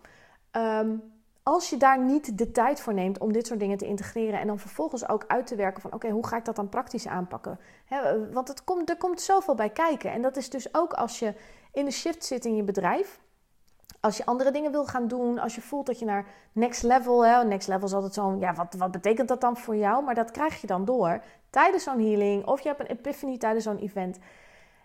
Ehm, 0.50 0.88
als 1.48 1.70
je 1.70 1.76
daar 1.76 1.98
niet 1.98 2.38
de 2.38 2.50
tijd 2.50 2.80
voor 2.80 2.94
neemt 2.94 3.18
om 3.18 3.32
dit 3.32 3.46
soort 3.46 3.60
dingen 3.60 3.78
te 3.78 3.86
integreren 3.86 4.40
en 4.40 4.46
dan 4.46 4.58
vervolgens 4.58 5.08
ook 5.08 5.24
uit 5.26 5.46
te 5.46 5.54
werken 5.54 5.82
van 5.82 5.92
oké, 5.92 6.10
hoe 6.10 6.26
ga 6.26 6.36
ik 6.36 6.44
dat 6.44 6.56
dan 6.56 6.68
praktisch 6.68 7.06
aanpakken? 7.06 7.58
want 8.32 8.48
het 8.48 8.64
komt, 8.64 8.90
er 8.90 8.96
komt 8.96 9.20
zoveel 9.20 9.54
bij 9.54 9.70
kijken. 9.70 10.12
En 10.12 10.22
dat 10.22 10.36
is 10.36 10.50
dus 10.50 10.74
ook 10.74 10.92
als 10.92 11.18
je 11.18 11.34
in 11.72 11.84
de 11.84 11.90
shift 11.90 12.24
zit 12.24 12.44
in 12.44 12.56
je 12.56 12.62
bedrijf. 12.62 13.20
Als 14.00 14.16
je 14.16 14.26
andere 14.26 14.50
dingen 14.50 14.70
wil 14.70 14.86
gaan 14.86 15.08
doen, 15.08 15.38
als 15.38 15.54
je 15.54 15.60
voelt 15.60 15.86
dat 15.86 15.98
je 15.98 16.04
naar 16.04 16.26
next 16.52 16.82
level, 16.82 17.26
hè, 17.26 17.44
next 17.44 17.68
level 17.68 17.86
is 17.86 17.94
altijd 17.94 18.14
zo'n, 18.14 18.38
ja, 18.38 18.54
wat, 18.54 18.74
wat 18.78 18.90
betekent 18.90 19.28
dat 19.28 19.40
dan 19.40 19.56
voor 19.56 19.76
jou? 19.76 20.04
Maar 20.04 20.14
dat 20.14 20.30
krijg 20.30 20.60
je 20.60 20.66
dan 20.66 20.84
door 20.84 21.22
tijdens 21.50 21.82
zo'n 21.82 22.00
healing 22.00 22.46
of 22.46 22.60
je 22.60 22.68
hebt 22.68 22.80
een 22.80 22.96
epiphany 22.96 23.38
tijdens 23.38 23.64
zo'n 23.64 23.78
event. 23.78 24.18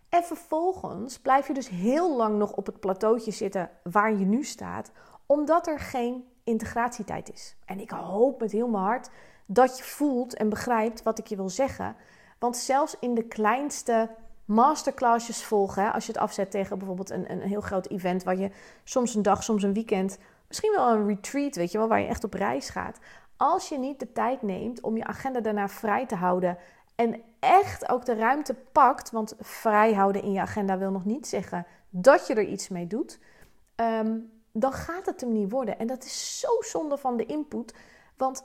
En 0.10 0.24
vervolgens 0.24 1.20
blijf 1.20 1.48
je 1.48 1.54
dus 1.54 1.70
heel 1.70 2.16
lang 2.16 2.38
nog 2.38 2.52
op 2.52 2.66
het 2.66 2.80
plateautje 2.80 3.32
zitten 3.32 3.70
waar 3.84 4.12
je 4.12 4.26
nu 4.26 4.44
staat, 4.44 4.92
omdat 5.26 5.68
er 5.68 5.80
geen 5.80 6.31
integratietijd 6.44 7.32
is. 7.32 7.56
En 7.66 7.80
ik 7.80 7.90
hoop 7.90 8.40
met 8.40 8.52
heel 8.52 8.68
mijn 8.68 8.84
hart 8.84 9.10
dat 9.46 9.78
je 9.78 9.84
voelt 9.84 10.34
en 10.34 10.50
begrijpt 10.50 11.04
wat 11.04 11.20
ik 11.20 11.28
je 11.28 11.36
wil 11.36 11.50
zeggen. 11.50 11.96
Want 12.40 12.58
zelfs 12.58 12.96
in 13.00 13.14
de 13.14 13.24
kleinste 13.24 14.10
masterclassjes 14.46 15.44
volgen, 15.44 15.94
als 15.94 16.06
je 16.06 16.12
het 16.12 16.22
afzet 16.22 16.52
tegen 16.52 16.78
bijvoorbeeld 16.78 17.10
een, 17.10 17.32
een 17.32 17.42
heel 17.42 17.62
groot 17.62 17.88
event 17.88 18.24
waar 18.24 18.38
je 18.38 18.52
soms 18.84 19.16
een 19.16 19.22
dag, 19.22 19.44
soms 19.44 19.64
een 19.64 19.74
weekend, 19.74 20.18
misschien 20.48 20.74
wel 20.76 20.90
een 20.90 21.08
retreat, 21.08 21.56
weet 21.56 21.72
je 21.72 21.78
wel, 21.78 21.88
waar 21.88 22.00
je 22.00 22.08
echt 22.08 22.24
op 22.24 22.34
reis 22.34 22.70
gaat. 22.70 23.00
Als 23.38 23.70
je 23.70 23.80
niet 23.80 24.00
de 24.00 24.12
tijd 24.12 24.42
neemt 24.42 24.82
om 24.82 24.98
je 24.98 25.06
agenda 25.06 25.40
daarna 25.40 25.68
vrij 25.68 26.06
te 26.06 26.16
houden 26.16 26.58
en 26.96 27.22
echt 27.40 27.90
ook 27.90 28.06
de 28.06 28.16
ruimte 28.16 28.56
pakt, 28.72 29.12
want 29.12 29.36
vrij 29.40 29.94
houden 29.94 30.24
in 30.24 30.32
je 30.32 30.42
agenda 30.42 30.78
wil 30.78 30.92
nog 30.92 31.06
niet 31.06 31.28
zeggen 31.28 31.66
dat 31.90 32.28
je 32.28 32.34
er 32.34 32.48
iets 32.48 32.70
mee 32.70 32.88
doet. 32.88 33.20
Ehm, 33.76 34.18
dan 34.54 34.74
gaat 34.74 35.06
het 35.06 35.22
hem 35.22 35.32
niet 35.32 35.52
worden. 35.52 35.80
En 35.80 35.88
dat 35.88 36.04
is 36.04 36.40
zo 36.40 36.50
zonde 36.60 36.98
van 36.98 37.18
de 37.18 37.26
input. 37.26 37.74
Want 38.18 38.44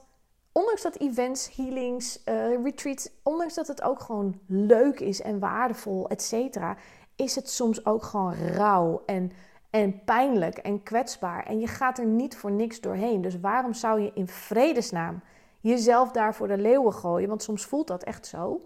ondanks 0.52 0.82
dat 0.82 0.96
events, 0.96 1.56
healings, 1.56 2.22
uh, 2.24 2.62
retreats, 2.62 3.10
ondanks 3.22 3.54
dat 3.54 3.66
het 3.66 3.82
ook 3.82 4.00
gewoon 4.00 4.40
leuk 4.46 5.00
is 5.00 5.22
en 5.22 5.38
waardevol, 5.38 6.08
et 6.08 6.22
cetera, 6.22 6.76
is 7.16 7.34
het 7.34 7.50
soms 7.50 7.86
ook 7.86 8.02
gewoon 8.02 8.34
rauw 8.34 9.02
en, 9.06 9.32
en 9.70 10.04
pijnlijk 10.04 10.58
en 10.58 10.82
kwetsbaar. 10.82 11.46
En 11.46 11.58
je 11.58 11.66
gaat 11.66 11.98
er 11.98 12.06
niet 12.06 12.36
voor 12.36 12.50
niks 12.50 12.80
doorheen. 12.80 13.20
Dus 13.20 13.40
waarom 13.40 13.74
zou 13.74 14.00
je 14.00 14.10
in 14.14 14.28
vredesnaam 14.28 15.20
jezelf 15.60 16.10
daar 16.10 16.34
voor 16.34 16.48
de 16.48 16.58
leeuwen 16.58 16.92
gooien? 16.92 17.28
Want 17.28 17.42
soms 17.42 17.64
voelt 17.64 17.86
dat 17.86 18.02
echt 18.02 18.26
zo. 18.26 18.60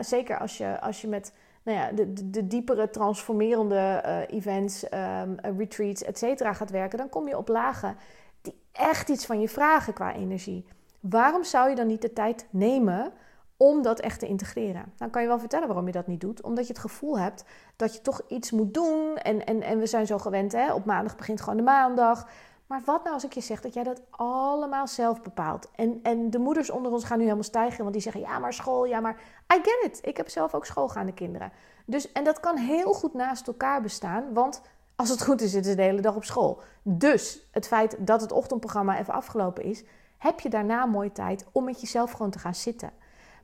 zeker 0.00 0.38
als 0.38 0.58
je, 0.58 0.80
als 0.80 1.00
je 1.00 1.08
met 1.08 1.32
nou 1.68 1.80
ja, 1.80 1.92
de, 1.92 2.30
de, 2.30 2.46
diepere 2.46 2.90
transformerende 2.90 4.02
uh, 4.06 4.36
events, 4.36 4.84
um, 4.84 5.56
retreats, 5.58 6.02
et 6.02 6.18
cetera 6.18 6.52
gaat 6.52 6.70
werken, 6.70 6.98
dan 6.98 7.08
kom 7.08 7.28
je 7.28 7.36
op 7.36 7.48
lagen 7.48 7.96
die 8.42 8.54
echt 8.72 9.08
iets 9.08 9.26
van 9.26 9.40
je 9.40 9.48
vragen 9.48 9.92
qua 9.92 10.14
energie. 10.14 10.64
Waarom 11.00 11.44
zou 11.44 11.68
je 11.68 11.74
dan 11.74 11.86
niet 11.86 12.02
de 12.02 12.12
tijd 12.12 12.46
nemen 12.50 13.12
om 13.56 13.82
dat 13.82 14.00
echt 14.00 14.20
te 14.20 14.26
integreren? 14.26 14.92
Dan 14.96 15.10
kan 15.10 15.22
je 15.22 15.28
wel 15.28 15.38
vertellen 15.38 15.66
waarom 15.66 15.86
je 15.86 15.92
dat 15.92 16.06
niet 16.06 16.20
doet. 16.20 16.42
Omdat 16.42 16.66
je 16.66 16.72
het 16.72 16.82
gevoel 16.82 17.18
hebt 17.18 17.44
dat 17.76 17.94
je 17.94 18.00
toch 18.00 18.20
iets 18.28 18.50
moet 18.50 18.74
doen. 18.74 19.16
En, 19.16 19.46
en, 19.46 19.62
en 19.62 19.78
we 19.78 19.86
zijn 19.86 20.06
zo 20.06 20.18
gewend, 20.18 20.52
hè? 20.52 20.72
op 20.72 20.84
maandag 20.84 21.16
begint 21.16 21.40
gewoon 21.40 21.56
de 21.56 21.62
maandag. 21.62 22.28
Maar 22.68 22.82
wat 22.84 23.02
nou 23.02 23.14
als 23.14 23.24
ik 23.24 23.32
je 23.32 23.40
zeg 23.40 23.60
dat 23.60 23.74
jij 23.74 23.82
dat 23.82 24.02
allemaal 24.10 24.86
zelf 24.86 25.22
bepaalt? 25.22 25.70
En, 25.74 26.00
en 26.02 26.30
de 26.30 26.38
moeders 26.38 26.70
onder 26.70 26.92
ons 26.92 27.04
gaan 27.04 27.16
nu 27.16 27.22
helemaal 27.22 27.44
stijgen, 27.44 27.78
want 27.80 27.92
die 27.92 28.02
zeggen: 28.02 28.20
ja, 28.20 28.38
maar 28.38 28.52
school, 28.52 28.84
ja, 28.84 29.00
maar 29.00 29.20
I 29.54 29.60
get 29.62 29.84
it. 29.84 29.98
Ik 30.02 30.16
heb 30.16 30.28
zelf 30.28 30.54
ook 30.54 30.66
schoolgaande 30.66 31.12
kinderen. 31.12 31.52
Dus, 31.84 32.12
en 32.12 32.24
dat 32.24 32.40
kan 32.40 32.56
heel 32.56 32.92
goed 32.92 33.14
naast 33.14 33.46
elkaar 33.46 33.82
bestaan, 33.82 34.32
want 34.32 34.62
als 34.96 35.08
het 35.08 35.22
goed 35.22 35.40
is, 35.40 35.50
zitten 35.50 35.70
ze 35.70 35.76
de 35.76 35.82
hele 35.82 36.00
dag 36.00 36.16
op 36.16 36.24
school. 36.24 36.60
Dus 36.82 37.48
het 37.50 37.66
feit 37.66 37.96
dat 37.98 38.20
het 38.20 38.32
ochtendprogramma 38.32 38.98
even 38.98 39.14
afgelopen 39.14 39.64
is, 39.64 39.84
heb 40.18 40.40
je 40.40 40.48
daarna 40.48 40.86
mooi 40.86 41.12
tijd 41.12 41.46
om 41.52 41.64
met 41.64 41.80
jezelf 41.80 42.10
gewoon 42.10 42.30
te 42.30 42.38
gaan 42.38 42.54
zitten. 42.54 42.90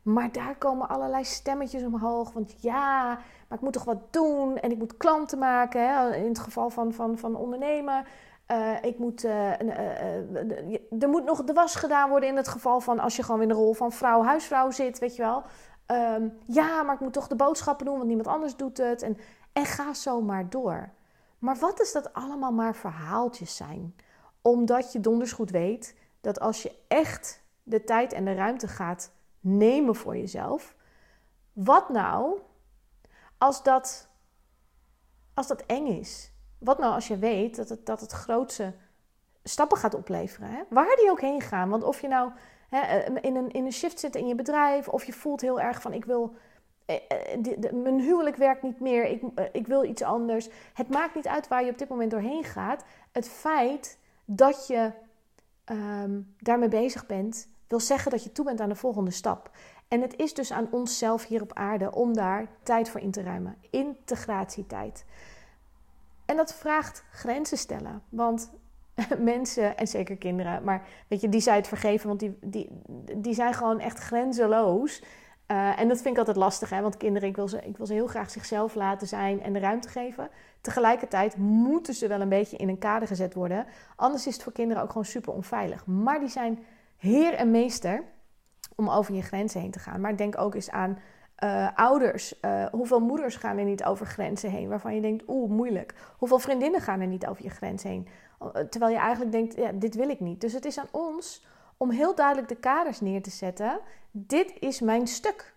Maar 0.03 0.33
daar 0.33 0.57
komen 0.57 0.89
allerlei 0.89 1.25
stemmetjes 1.25 1.83
omhoog. 1.83 2.33
Want 2.33 2.55
ja, 2.63 3.05
maar 3.49 3.59
ik 3.59 3.61
moet 3.61 3.73
toch 3.73 3.85
wat 3.85 4.13
doen. 4.13 4.57
En 4.59 4.71
ik 4.71 4.79
moet 4.79 4.97
klanten 4.97 5.39
maken. 5.39 5.89
Hè? 5.89 6.15
In 6.15 6.29
het 6.29 6.39
geval 6.39 6.71
van, 6.71 6.93
van, 6.93 7.19
van 7.19 7.37
ondernemen. 7.37 8.05
Uh, 8.51 8.83
ik 8.83 8.99
moet, 8.99 9.25
uh, 9.25 9.59
uh, 9.61 11.03
er 11.03 11.09
moet 11.09 11.25
nog 11.25 11.45
de 11.45 11.53
was 11.53 11.75
gedaan 11.75 12.11
worden 12.11 12.29
in 12.29 12.37
het 12.37 12.49
geval 12.49 12.81
van 12.81 12.99
als 12.99 13.17
je 13.17 13.23
gewoon 13.23 13.43
in 13.43 13.49
de 13.49 13.55
rol 13.55 13.75
van 13.75 13.93
vrouw, 13.93 14.23
huisvrouw 14.23 14.71
zit, 14.71 14.99
weet 14.99 15.17
je 15.17 15.23
wel. 15.23 15.43
Um, 15.87 16.39
ja, 16.47 16.83
maar 16.83 16.95
ik 16.95 17.01
moet 17.01 17.13
toch 17.13 17.29
de 17.29 17.37
boodschappen 17.37 17.87
doen, 17.87 17.95
want 17.97 18.07
niemand 18.07 18.29
anders 18.29 18.57
doet 18.57 18.77
het. 18.77 19.03
En, 19.03 19.17
en 19.53 19.65
ga 19.65 19.95
zo 19.95 20.21
maar 20.21 20.51
door. 20.51 20.93
Maar 21.39 21.57
wat 21.57 21.81
is 21.81 21.93
dat 21.93 22.13
allemaal 22.13 22.53
maar 22.53 22.75
verhaaltjes 22.75 23.57
zijn? 23.57 23.97
Omdat 24.43 24.93
je 24.93 25.01
donders 25.01 25.33
goed 25.33 25.51
weet 25.51 25.97
dat 26.21 26.41
als 26.41 26.63
je 26.63 26.79
echt 26.89 27.43
de 27.63 27.85
tijd 27.85 28.13
en 28.13 28.25
de 28.25 28.35
ruimte 28.35 28.69
gaat 28.69 29.13
nemen 29.41 29.95
voor 29.95 30.17
jezelf, 30.17 30.77
wat 31.53 31.89
nou 31.89 32.39
als 33.39 33.63
dat, 33.63 34.09
als 35.35 35.47
dat 35.47 35.61
eng 35.67 35.87
is? 35.87 36.34
Wat 36.65 36.79
nou 36.79 36.95
als 36.95 37.09
je 37.09 37.19
weet 37.19 37.57
dat 37.57 37.69
het, 37.69 37.87
dat 37.87 38.01
het 38.01 38.13
grootste 38.13 38.73
stappen 39.43 39.79
gaat 39.79 39.95
opleveren? 39.95 40.49
Hè? 40.49 40.63
Waar 40.69 40.97
die 40.97 41.11
ook 41.11 41.21
heen 41.21 41.41
gaan. 41.41 41.69
Want 41.69 41.83
of 41.83 42.01
je 42.01 42.09
nou 42.09 42.31
hè, 42.69 42.81
eh, 42.81 43.17
in, 43.21 43.37
een, 43.37 43.51
in 43.51 43.65
een 43.65 43.73
shift 43.73 44.01
zit 44.01 44.15
in 44.15 44.27
je 44.27 44.35
bedrijf, 44.35 44.89
of 44.89 45.05
je 45.05 45.13
voelt 45.13 45.41
heel 45.41 45.61
erg 45.61 45.83
van 45.83 45.93
ik 45.93 46.05
wil. 46.05 46.35
Eh, 46.87 46.97
eh, 47.09 47.73
mijn 47.73 48.01
huwelijk 48.01 48.37
werkt 48.37 48.63
niet 48.63 48.81
meer, 48.81 49.05
ik, 49.05 49.23
ik 49.53 49.67
wil 49.67 49.85
iets 49.85 50.03
anders. 50.03 50.49
Het 50.75 50.89
maakt 50.89 51.15
niet 51.15 51.29
uit 51.29 51.49
waar 51.49 51.65
je 51.65 51.71
op 51.71 51.79
dit 51.79 51.89
moment 51.89 52.11
doorheen 52.11 52.45
gaat. 52.45 52.85
Het 53.13 53.29
feit 53.29 53.99
dat 54.25 54.67
je 54.67 54.93
ehm, 55.65 56.21
daarmee 56.39 56.69
bezig 56.69 57.07
bent, 57.07 57.49
wil 57.69 57.81
zeggen 57.81 58.11
dat 58.11 58.25
je 58.25 58.33
toe 58.33 58.45
bent 58.45 58.61
aan 58.61 58.69
de 58.69 58.75
volgende 58.75 59.11
stap. 59.11 59.51
En 59.89 60.01
het 60.01 60.17
is 60.17 60.35
dus 60.35 60.53
aan 60.53 60.69
onszelf 60.71 61.27
hier 61.27 61.43
op 61.43 61.53
aarde 61.53 61.93
om 61.93 62.15
daar 62.15 62.49
tijd 62.63 62.91
voor 62.91 63.01
in 63.01 63.11
te 63.11 63.23
ruimen. 63.23 63.57
Integratietijd. 63.71 65.05
En 66.25 66.37
dat 66.37 66.55
vraagt 66.55 67.05
grenzen 67.11 67.59
stellen. 67.59 68.03
Want 68.09 68.51
mensen, 69.19 69.77
en 69.77 69.87
zeker 69.87 70.17
kinderen, 70.17 70.65
maar 70.65 70.87
weet 71.09 71.21
je, 71.21 71.29
die 71.29 71.41
zij 71.41 71.57
het 71.57 71.69
vergeven, 71.69 72.09
want 72.09 72.21
die, 72.21 72.39
die, 72.41 72.69
die 73.17 73.35
zijn 73.35 73.55
gewoon 73.55 73.81
echt 73.81 73.99
grenzeloos. 73.99 75.03
Uh, 75.47 75.81
en 75.81 75.89
dat 75.89 75.97
vind 75.97 76.15
ik 76.15 76.19
altijd 76.19 76.37
lastig, 76.37 76.71
hè? 76.71 76.81
want 76.81 76.97
kinderen, 76.97 77.29
ik 77.29 77.37
wil, 77.37 77.49
ze, 77.49 77.63
ik 77.65 77.77
wil 77.77 77.87
ze 77.87 77.93
heel 77.93 78.07
graag 78.07 78.31
zichzelf 78.31 78.75
laten 78.75 79.07
zijn 79.07 79.43
en 79.43 79.53
de 79.53 79.59
ruimte 79.59 79.89
geven. 79.89 80.29
Tegelijkertijd 80.61 81.37
moeten 81.37 81.95
ze 81.95 82.09
wel 82.09 82.21
een 82.21 82.29
beetje 82.29 82.57
in 82.57 82.69
een 82.69 82.79
kader 82.79 83.09
gezet 83.09 83.35
worden. 83.35 83.67
Anders 83.97 84.27
is 84.27 84.35
het 84.35 84.43
voor 84.43 84.53
kinderen 84.53 84.83
ook 84.83 84.89
gewoon 84.89 85.05
super 85.05 85.33
onveilig. 85.33 85.87
Maar 85.87 86.21
die 86.21 86.29
zijn 86.29 86.59
heer 86.97 87.35
en 87.35 87.51
meester 87.51 88.05
om 88.75 88.89
over 88.91 89.15
je 89.15 89.23
grenzen 89.23 89.61
heen 89.61 89.71
te 89.71 89.79
gaan. 89.79 90.01
Maar 90.01 90.17
denk 90.17 90.39
ook 90.39 90.55
eens 90.55 90.71
aan 90.71 90.99
uh, 91.45 91.69
ouders, 91.75 92.35
uh, 92.43 92.67
hoeveel 92.67 93.01
moeders 93.01 93.37
gaan 93.37 93.59
er 93.59 93.65
niet 93.65 93.85
over 93.85 94.07
grenzen 94.07 94.51
heen 94.51 94.69
waarvan 94.69 94.95
je 94.95 95.01
denkt, 95.01 95.25
oeh, 95.27 95.51
moeilijk. 95.51 95.95
Hoeveel 96.19 96.39
vriendinnen 96.39 96.81
gaan 96.81 97.01
er 97.01 97.07
niet 97.07 97.27
over 97.27 97.43
je 97.43 97.51
grens 97.51 97.83
heen? 97.83 98.09
Eh, 98.39 98.49
terwijl 98.49 98.93
je 98.93 98.99
eigenlijk 98.99 99.33
denkt, 99.33 99.57
ja, 99.57 99.73
dit 99.73 99.95
wil 99.95 100.09
ik 100.09 100.21
niet. 100.21 100.41
Dus 100.41 100.53
het 100.53 100.65
is 100.65 100.79
aan 100.79 100.89
ons 100.91 101.47
om 101.77 101.91
heel 101.91 102.15
duidelijk 102.15 102.49
de 102.49 102.57
kaders 102.57 103.01
neer 103.01 103.23
te 103.23 103.31
zetten. 103.31 103.81
Dit 104.11 104.55
is 104.59 104.81
mijn 104.81 105.07
stuk. 105.07 105.55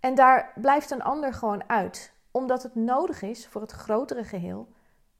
En 0.00 0.14
daar 0.14 0.52
blijft 0.60 0.90
een 0.90 1.02
ander 1.02 1.32
gewoon 1.32 1.68
uit. 1.68 2.12
Omdat 2.30 2.62
het 2.62 2.74
nodig 2.74 3.22
is 3.22 3.46
voor 3.46 3.60
het 3.60 3.72
grotere 3.72 4.24
geheel 4.24 4.68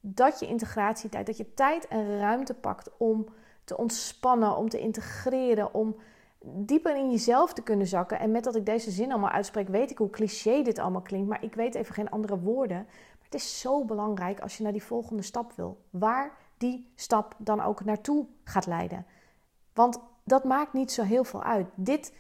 dat 0.01 0.41
je 0.41 0.47
integratietijd, 0.47 1.27
dat 1.27 1.37
je 1.37 1.55
tijd 1.55 1.89
en 1.89 2.19
ruimte 2.19 2.55
pakt 2.55 2.91
om 2.97 3.29
te 3.65 3.77
ontspannen, 3.77 4.57
om 4.57 4.69
te 4.69 4.79
integreren, 4.79 5.75
om 5.75 5.97
dieper 6.45 6.97
in 6.97 7.11
jezelf 7.11 7.53
te 7.53 7.63
kunnen 7.63 7.87
zakken. 7.87 8.19
En 8.19 8.31
met 8.31 8.45
dat 8.45 8.57
ik 8.57 8.67
deze 8.67 8.91
zin 8.91 9.11
allemaal 9.11 9.31
uitspreek, 9.31 9.69
weet 9.69 9.91
ik 9.91 9.99
hoe 9.99 10.11
cliché 10.11 10.63
dit 10.63 10.79
allemaal 10.79 11.03
klinkt. 11.03 11.29
Maar 11.29 11.45
ik 11.45 11.55
weet 11.55 11.75
even 11.75 11.95
geen 11.95 12.11
andere 12.11 12.39
woorden. 12.39 12.77
Maar 12.87 13.25
het 13.25 13.35
is 13.35 13.61
zo 13.61 13.85
belangrijk 13.85 14.41
als 14.41 14.57
je 14.57 14.63
naar 14.63 14.73
die 14.73 14.83
volgende 14.83 15.23
stap 15.23 15.53
wil. 15.53 15.79
Waar 15.91 16.33
die 16.59 16.93
stap 16.95 17.35
dan 17.39 17.61
ook 17.61 17.85
naartoe 17.85 18.27
gaat 18.45 18.67
leiden. 18.67 19.07
Want 19.73 19.99
dat 20.25 20.45
maakt 20.45 20.73
niet 20.73 20.93
zo 20.93 21.03
heel 21.03 21.25
veel 21.25 21.43
uit. 21.43 21.67
Dit 21.75 22.13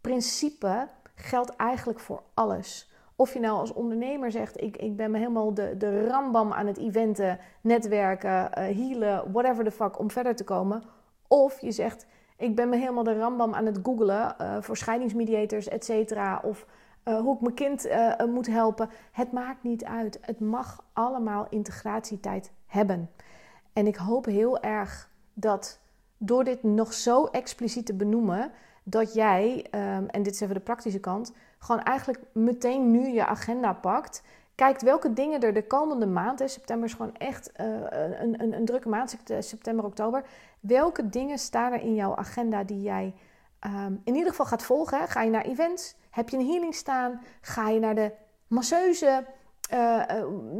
principe 0.00 0.88
geldt 1.14 1.56
eigenlijk 1.56 2.00
voor 2.00 2.22
alles. 2.34 2.90
Of 3.16 3.32
je 3.32 3.40
nou 3.40 3.58
als 3.58 3.72
ondernemer 3.72 4.30
zegt: 4.30 4.62
ik, 4.62 4.76
ik 4.76 4.96
ben 4.96 5.10
me 5.10 5.18
helemaal 5.18 5.54
de, 5.54 5.76
de 5.76 6.06
rambam 6.06 6.52
aan 6.52 6.66
het 6.66 6.78
eventen, 6.78 7.38
netwerken, 7.60 8.30
uh, 8.30 8.54
healen, 8.54 9.32
whatever 9.32 9.64
the 9.64 9.70
fuck, 9.70 9.98
om 9.98 10.10
verder 10.10 10.36
te 10.36 10.44
komen. 10.44 10.82
Of 11.28 11.60
je 11.60 11.72
zegt: 11.72 12.06
ik 12.42 12.54
ben 12.54 12.68
me 12.68 12.76
helemaal 12.76 13.02
de 13.02 13.18
rambam 13.18 13.54
aan 13.54 13.66
het 13.66 13.78
googlen 13.82 14.34
uh, 14.40 14.56
voor 14.60 14.76
scheidingsmediators, 14.76 15.68
et 15.68 15.84
cetera. 15.84 16.40
Of 16.44 16.66
uh, 17.04 17.20
hoe 17.20 17.34
ik 17.34 17.40
mijn 17.40 17.54
kind 17.54 17.86
uh, 17.86 18.24
moet 18.24 18.46
helpen. 18.46 18.90
Het 19.12 19.32
maakt 19.32 19.62
niet 19.62 19.84
uit. 19.84 20.18
Het 20.20 20.40
mag 20.40 20.84
allemaal 20.92 21.46
integratietijd 21.50 22.52
hebben. 22.66 23.10
En 23.72 23.86
ik 23.86 23.96
hoop 23.96 24.24
heel 24.24 24.60
erg 24.60 25.10
dat 25.34 25.80
door 26.16 26.44
dit 26.44 26.62
nog 26.62 26.92
zo 26.92 27.24
expliciet 27.24 27.86
te 27.86 27.94
benoemen, 27.94 28.50
dat 28.82 29.14
jij, 29.14 29.66
um, 29.70 30.08
en 30.08 30.22
dit 30.22 30.34
is 30.34 30.40
even 30.40 30.54
de 30.54 30.60
praktische 30.60 31.00
kant, 31.00 31.32
gewoon 31.58 31.82
eigenlijk 31.82 32.20
meteen 32.32 32.90
nu 32.90 33.08
je 33.08 33.26
agenda 33.26 33.72
pakt 33.72 34.22
kijkt 34.62 34.82
welke 34.82 35.12
dingen 35.12 35.40
er 35.40 35.54
de 35.54 35.66
komende 35.66 36.06
maand, 36.06 36.38
hè, 36.38 36.48
september 36.48 36.88
is 36.88 36.94
gewoon 36.94 37.16
echt 37.16 37.50
uh, 37.60 37.66
een, 38.20 38.42
een, 38.42 38.52
een, 38.52 38.64
drukke 38.64 38.88
maand, 38.88 39.16
september, 39.38 39.84
oktober. 39.84 40.24
Welke 40.60 41.08
dingen 41.08 41.38
staan 41.38 41.72
er 41.72 41.80
in 41.80 41.94
jouw 41.94 42.16
agenda 42.16 42.64
die 42.64 42.82
jij 42.82 43.14
um, 43.66 44.00
in 44.04 44.14
ieder 44.14 44.30
geval 44.30 44.46
gaat 44.46 44.62
volgen? 44.62 45.08
Ga 45.08 45.22
je 45.22 45.30
naar 45.30 45.44
events? 45.44 45.96
Heb 46.10 46.28
je 46.28 46.36
een 46.36 46.46
healing 46.46 46.74
staan? 46.74 47.20
Ga 47.40 47.68
je 47.68 47.80
naar 47.80 47.94
de 47.94 48.12
masseuse? 48.46 49.24
Uh, 49.74 50.02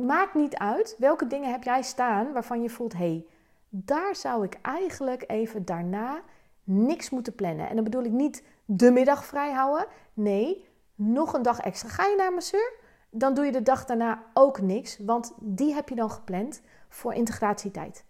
maakt 0.06 0.34
niet 0.34 0.56
uit. 0.56 0.96
Welke 0.98 1.26
dingen 1.26 1.50
heb 1.50 1.62
jij 1.62 1.82
staan 1.82 2.32
waarvan 2.32 2.62
je 2.62 2.70
voelt: 2.70 2.92
hey, 2.92 3.26
daar 3.68 4.16
zou 4.16 4.44
ik 4.44 4.58
eigenlijk 4.62 5.24
even 5.26 5.64
daarna 5.64 6.20
niks 6.64 7.10
moeten 7.10 7.34
plannen. 7.34 7.68
En 7.68 7.74
dan 7.74 7.84
bedoel 7.84 8.04
ik 8.04 8.12
niet 8.12 8.42
de 8.64 8.90
middag 8.90 9.24
vrij 9.24 9.52
houden. 9.52 9.86
Nee, 10.14 10.68
nog 10.94 11.32
een 11.32 11.42
dag 11.42 11.60
extra. 11.60 11.88
Ga 11.88 12.06
je 12.06 12.16
naar 12.16 12.32
masseur? 12.32 12.80
Dan 13.14 13.34
doe 13.34 13.44
je 13.44 13.52
de 13.52 13.62
dag 13.62 13.84
daarna 13.84 14.22
ook 14.34 14.60
niks, 14.60 14.98
want 14.98 15.32
die 15.40 15.74
heb 15.74 15.88
je 15.88 15.94
dan 15.94 16.10
gepland 16.10 16.62
voor 16.88 17.14
integratietijd. 17.14 18.04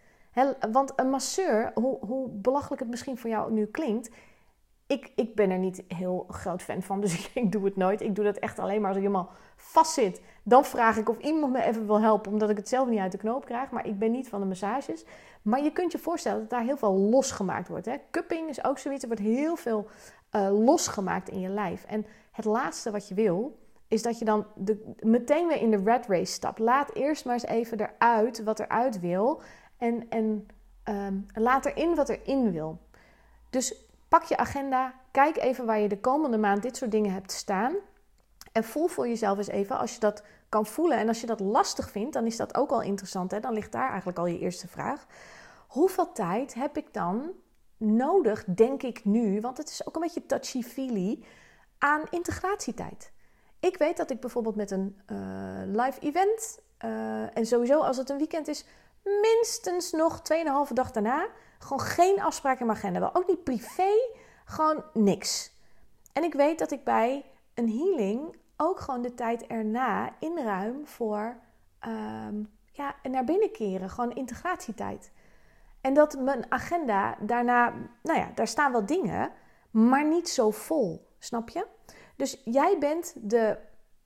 want 0.70 0.92
een 0.96 1.10
masseur, 1.10 1.70
hoe, 1.74 1.98
hoe 2.06 2.28
belachelijk 2.28 2.80
het 2.80 2.90
misschien 2.90 3.18
voor 3.18 3.30
jou 3.30 3.52
nu 3.52 3.66
klinkt, 3.66 4.10
ik, 4.92 5.12
ik 5.14 5.34
ben 5.34 5.50
er 5.50 5.58
niet 5.58 5.82
heel 5.88 6.26
groot 6.28 6.62
fan 6.62 6.82
van, 6.82 7.00
dus 7.00 7.30
ik, 7.34 7.52
doe 7.52 7.64
het 7.64 7.76
nooit. 7.76 8.00
Ik 8.00 8.14
doe 8.14 8.24
dat 8.24 8.36
echt 8.36 8.58
alleen 8.58 8.80
maar 8.80 8.88
als 8.88 8.96
ik 8.96 9.02
helemaal 9.02 9.30
vast 9.56 9.92
zit. 9.92 10.20
Dan 10.42 10.64
vraag 10.64 10.96
ik 10.96 11.08
of 11.08 11.18
iemand 11.18 11.52
me 11.52 11.62
even 11.62 11.86
wil 11.86 12.00
helpen, 12.00 12.32
omdat 12.32 12.50
ik 12.50 12.56
het 12.56 12.68
zelf 12.68 12.88
niet 12.88 12.98
uit 12.98 13.12
de 13.12 13.18
knoop 13.18 13.44
krijg. 13.44 13.70
Maar 13.70 13.86
ik 13.86 13.98
ben 13.98 14.10
niet 14.10 14.28
van 14.28 14.40
de 14.40 14.46
massages. 14.46 15.04
Maar 15.42 15.62
je 15.62 15.72
kunt 15.72 15.92
je 15.92 15.98
voorstellen 15.98 16.40
dat 16.40 16.50
daar 16.50 16.62
heel 16.62 16.76
veel 16.76 16.94
losgemaakt 16.94 17.68
wordt. 17.68 17.86
Hè? 17.86 17.96
Cupping 18.10 18.48
is 18.48 18.64
ook 18.64 18.78
zoiets. 18.78 19.02
Er 19.02 19.08
wordt 19.08 19.22
heel 19.22 19.56
veel 19.56 19.86
uh, 20.32 20.64
losgemaakt 20.64 21.28
in 21.28 21.40
je 21.40 21.48
lijf. 21.48 21.84
En 21.84 22.06
het 22.32 22.44
laatste 22.44 22.90
wat 22.90 23.08
je 23.08 23.14
wil, 23.14 23.58
is 23.92 24.02
dat 24.02 24.18
je 24.18 24.24
dan 24.24 24.46
de, 24.54 24.94
meteen 25.00 25.46
weer 25.46 25.60
in 25.60 25.70
de 25.70 25.82
red 25.84 26.06
race 26.06 26.32
stapt. 26.32 26.58
Laat 26.58 26.94
eerst 26.94 27.24
maar 27.24 27.34
eens 27.34 27.46
even 27.46 27.80
eruit 27.80 28.42
wat 28.42 28.60
eruit 28.60 29.00
wil. 29.00 29.42
En, 29.78 30.08
en 30.08 30.46
um, 30.84 31.26
laat 31.34 31.64
erin 31.64 31.94
wat 31.94 32.08
erin 32.08 32.52
wil. 32.52 32.78
Dus 33.50 33.74
pak 34.08 34.24
je 34.24 34.36
agenda. 34.36 34.94
Kijk 35.10 35.36
even 35.36 35.66
waar 35.66 35.78
je 35.78 35.88
de 35.88 36.00
komende 36.00 36.38
maand 36.38 36.62
dit 36.62 36.76
soort 36.76 36.90
dingen 36.90 37.12
hebt 37.12 37.32
staan. 37.32 37.74
En 38.52 38.64
voel 38.64 38.86
voor 38.86 39.08
jezelf 39.08 39.38
eens 39.38 39.48
even 39.48 39.78
als 39.78 39.94
je 39.94 40.00
dat 40.00 40.22
kan 40.48 40.66
voelen. 40.66 40.98
En 40.98 41.08
als 41.08 41.20
je 41.20 41.26
dat 41.26 41.40
lastig 41.40 41.90
vindt, 41.90 42.12
dan 42.12 42.26
is 42.26 42.36
dat 42.36 42.54
ook 42.54 42.70
al 42.70 42.82
interessant. 42.82 43.30
Hè? 43.30 43.40
Dan 43.40 43.52
ligt 43.52 43.72
daar 43.72 43.88
eigenlijk 43.88 44.18
al 44.18 44.26
je 44.26 44.38
eerste 44.38 44.68
vraag. 44.68 45.06
Hoeveel 45.68 46.12
tijd 46.12 46.54
heb 46.54 46.76
ik 46.76 46.92
dan 46.92 47.30
nodig, 47.76 48.44
denk 48.44 48.82
ik 48.82 49.04
nu, 49.04 49.40
want 49.40 49.56
het 49.56 49.68
is 49.68 49.86
ook 49.86 49.94
een 49.94 50.00
beetje 50.00 50.26
touchy-feely, 50.26 51.24
aan 51.78 52.02
integratietijd? 52.10 53.12
Ik 53.62 53.76
weet 53.76 53.96
dat 53.96 54.10
ik 54.10 54.20
bijvoorbeeld 54.20 54.56
met 54.56 54.70
een 54.70 55.00
uh, 55.12 55.84
live 55.84 56.00
event, 56.00 56.60
uh, 56.84 57.36
en 57.36 57.46
sowieso 57.46 57.80
als 57.80 57.96
het 57.96 58.10
een 58.10 58.18
weekend 58.18 58.48
is, 58.48 58.64
minstens 59.02 59.92
nog 59.92 60.20
2,5 60.68 60.72
dag 60.72 60.90
daarna 60.90 61.26
gewoon 61.58 61.80
geen 61.80 62.20
afspraak 62.22 62.60
in 62.60 62.66
mijn 62.66 62.78
agenda 62.78 62.98
wil. 62.98 63.14
Ook 63.14 63.26
niet 63.26 63.44
privé, 63.44 63.90
gewoon 64.44 64.84
niks. 64.92 65.52
En 66.12 66.22
ik 66.22 66.34
weet 66.34 66.58
dat 66.58 66.70
ik 66.70 66.84
bij 66.84 67.24
een 67.54 67.70
healing 67.70 68.36
ook 68.56 68.80
gewoon 68.80 69.02
de 69.02 69.14
tijd 69.14 69.46
erna 69.46 70.14
inruim 70.18 70.86
voor 70.86 71.36
um, 71.86 72.50
ja, 72.72 72.94
naar 73.02 73.24
binnen 73.24 73.52
keren. 73.52 73.90
Gewoon 73.90 74.14
integratietijd. 74.14 75.10
En 75.80 75.94
dat 75.94 76.18
mijn 76.18 76.44
agenda 76.48 77.16
daarna, 77.20 77.72
nou 78.02 78.18
ja, 78.18 78.30
daar 78.34 78.48
staan 78.48 78.72
wel 78.72 78.86
dingen, 78.86 79.30
maar 79.70 80.08
niet 80.08 80.28
zo 80.28 80.50
vol. 80.50 81.08
Snap 81.18 81.48
je? 81.48 81.66
Dus 82.22 82.40
jij 82.44 82.76
bent 82.78 83.14
de, 83.16 83.56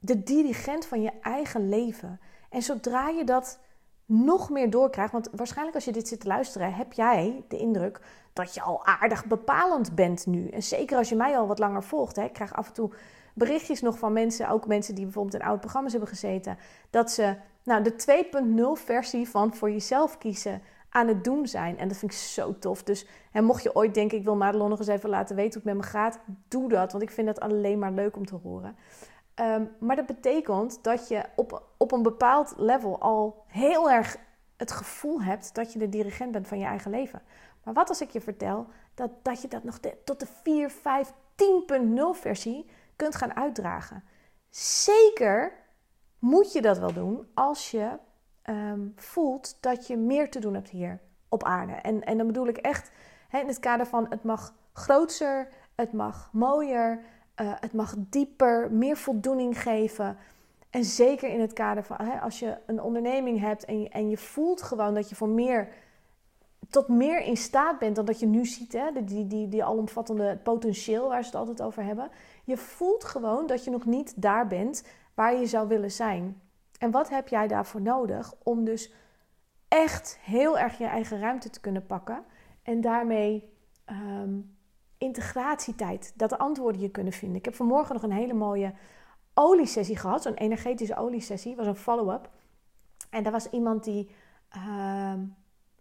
de 0.00 0.22
dirigent 0.22 0.86
van 0.86 1.02
je 1.02 1.12
eigen 1.22 1.68
leven. 1.68 2.20
En 2.50 2.62
zodra 2.62 3.08
je 3.08 3.24
dat 3.24 3.58
nog 4.04 4.50
meer 4.50 4.70
doorkrijgt, 4.70 5.12
want 5.12 5.28
waarschijnlijk 5.32 5.76
als 5.76 5.84
je 5.84 5.92
dit 5.92 6.08
zit 6.08 6.20
te 6.20 6.26
luisteren, 6.26 6.74
heb 6.74 6.92
jij 6.92 7.44
de 7.48 7.56
indruk 7.56 8.00
dat 8.32 8.54
je 8.54 8.62
al 8.62 8.86
aardig 8.86 9.26
bepalend 9.26 9.94
bent 9.94 10.26
nu. 10.26 10.48
En 10.48 10.62
zeker 10.62 10.96
als 10.96 11.08
je 11.08 11.16
mij 11.16 11.38
al 11.38 11.46
wat 11.46 11.58
langer 11.58 11.82
volgt. 11.82 12.16
Hè, 12.16 12.24
ik 12.24 12.32
krijg 12.32 12.54
af 12.54 12.66
en 12.66 12.72
toe 12.72 12.90
berichtjes 13.34 13.80
nog 13.80 13.98
van 13.98 14.12
mensen, 14.12 14.48
ook 14.48 14.66
mensen 14.66 14.94
die 14.94 15.04
bijvoorbeeld 15.04 15.34
in 15.34 15.46
oude 15.46 15.60
programma's 15.60 15.92
hebben 15.92 16.10
gezeten, 16.10 16.58
dat 16.90 17.10
ze 17.10 17.36
nou, 17.62 17.82
de 17.82 18.74
2.0 18.78 18.84
versie 18.84 19.28
van 19.28 19.54
voor 19.54 19.70
jezelf 19.70 20.18
kiezen 20.18 20.62
aan 20.96 21.08
het 21.08 21.24
doen 21.24 21.46
zijn. 21.46 21.78
En 21.78 21.88
dat 21.88 21.96
vind 21.96 22.12
ik 22.12 22.18
zo 22.18 22.58
tof. 22.58 22.82
Dus 22.82 23.06
en 23.32 23.44
mocht 23.44 23.62
je 23.62 23.74
ooit 23.74 23.94
denken, 23.94 24.18
ik 24.18 24.24
wil 24.24 24.36
Madelon 24.36 24.68
nog 24.68 24.78
eens 24.78 24.88
even 24.88 25.08
laten 25.08 25.36
weten 25.36 25.60
hoe 25.60 25.70
het 25.70 25.78
met 25.78 25.86
me 25.86 25.90
gaat, 25.92 26.18
doe 26.48 26.68
dat. 26.68 26.92
Want 26.92 27.04
ik 27.04 27.10
vind 27.10 27.26
dat 27.26 27.40
alleen 27.40 27.78
maar 27.78 27.92
leuk 27.92 28.16
om 28.16 28.26
te 28.26 28.34
horen. 28.34 28.76
Ehm, 29.34 29.64
maar 29.78 29.96
dat 29.96 30.06
betekent 30.06 30.78
dat 30.82 31.08
je 31.08 31.24
op, 31.34 31.62
op 31.76 31.92
een 31.92 32.02
bepaald 32.02 32.54
level 32.56 33.00
al 33.00 33.44
heel 33.46 33.90
erg 33.90 34.16
het 34.56 34.72
gevoel 34.72 35.22
hebt 35.22 35.54
dat 35.54 35.72
je 35.72 35.78
de 35.78 35.88
dirigent 35.88 36.32
bent 36.32 36.48
van 36.48 36.58
je 36.58 36.64
eigen 36.64 36.90
leven. 36.90 37.22
Maar 37.62 37.74
wat 37.74 37.88
als 37.88 38.00
ik 38.00 38.10
je 38.10 38.20
vertel 38.20 38.66
dat, 38.94 39.10
dat 39.22 39.42
je 39.42 39.48
dat 39.48 39.64
nog 39.64 39.78
tot 40.04 40.20
de 40.20 40.26
4, 40.42 40.70
5, 40.70 41.12
10.0 41.34 42.20
versie 42.20 42.66
kunt 42.96 43.14
gaan 43.16 43.36
uitdragen? 43.36 44.04
Zeker 44.50 45.52
moet 46.18 46.52
je 46.52 46.62
dat 46.62 46.78
wel 46.78 46.92
doen 46.92 47.26
als 47.34 47.70
je 47.70 47.98
Ehm, 48.46 48.80
voelt 48.96 49.56
dat 49.60 49.86
je 49.86 49.96
meer 49.96 50.30
te 50.30 50.40
doen 50.40 50.54
hebt 50.54 50.68
hier 50.68 51.00
op 51.28 51.44
aarde. 51.44 51.72
En, 51.72 52.04
en 52.04 52.16
dan 52.16 52.26
bedoel 52.26 52.46
ik 52.46 52.56
echt 52.56 52.90
in 53.32 53.46
het 53.46 53.58
kader 53.58 53.86
van 53.86 54.06
het 54.08 54.22
mag 54.22 54.54
groter, 54.72 55.48
het 55.74 55.92
mag 55.92 56.30
mooier, 56.32 57.00
uh, 57.40 57.52
het 57.60 57.72
mag 57.72 57.94
dieper, 57.96 58.72
meer 58.72 58.96
voldoening 58.96 59.62
geven. 59.62 60.16
En 60.70 60.84
zeker 60.84 61.28
in 61.28 61.40
het 61.40 61.52
kader 61.52 61.84
van 61.84 62.20
als 62.20 62.38
je 62.38 62.58
een 62.66 62.82
onderneming 62.82 63.40
hebt 63.40 63.64
en 63.64 63.80
je, 63.80 63.88
en 63.88 64.10
je 64.10 64.16
voelt 64.16 64.62
gewoon 64.62 64.94
dat 64.94 65.08
je 65.08 65.14
voor 65.14 65.28
meer 65.28 65.68
tot 66.70 66.88
meer 66.88 67.20
in 67.20 67.36
staat 67.36 67.78
bent 67.78 67.96
dan 67.96 68.04
dat 68.04 68.20
je 68.20 68.26
nu 68.26 68.46
ziet, 68.46 68.72
hè? 68.72 68.92
Die, 68.92 69.04
die, 69.04 69.26
die, 69.26 69.48
die 69.48 69.64
alomvattende 69.64 70.38
potentieel 70.42 71.08
waar 71.08 71.22
ze 71.22 71.28
het 71.28 71.38
altijd 71.38 71.62
over 71.62 71.84
hebben. 71.84 72.10
Je 72.44 72.56
voelt 72.56 73.04
gewoon 73.04 73.46
dat 73.46 73.64
je 73.64 73.70
nog 73.70 73.84
niet 73.84 74.22
daar 74.22 74.46
bent 74.46 74.84
waar 75.14 75.36
je 75.36 75.46
zou 75.46 75.68
willen 75.68 75.90
zijn. 75.90 76.40
En 76.78 76.90
wat 76.90 77.08
heb 77.08 77.28
jij 77.28 77.46
daarvoor 77.46 77.80
nodig 77.80 78.34
om 78.42 78.64
dus 78.64 78.92
echt 79.68 80.18
heel 80.22 80.58
erg 80.58 80.78
je 80.78 80.86
eigen 80.86 81.20
ruimte 81.20 81.50
te 81.50 81.60
kunnen 81.60 81.86
pakken 81.86 82.24
en 82.62 82.80
daarmee 82.80 83.52
um, 83.90 84.56
integratietijd, 84.98 86.12
dat 86.14 86.30
de 86.30 86.38
antwoorden 86.38 86.80
je 86.80 86.90
kunnen 86.90 87.12
vinden. 87.12 87.38
Ik 87.38 87.44
heb 87.44 87.54
vanmorgen 87.54 87.94
nog 87.94 88.02
een 88.02 88.12
hele 88.12 88.34
mooie 88.34 88.74
oliesessie 89.34 89.96
gehad, 89.96 90.22
zo'n 90.22 90.34
energetische 90.34 90.96
oliesessie, 90.96 91.56
was 91.56 91.66
een 91.66 91.76
follow-up. 91.76 92.30
En 93.10 93.22
daar 93.22 93.32
was 93.32 93.50
iemand 93.50 93.84
die 93.84 94.10
uh, 94.56 95.14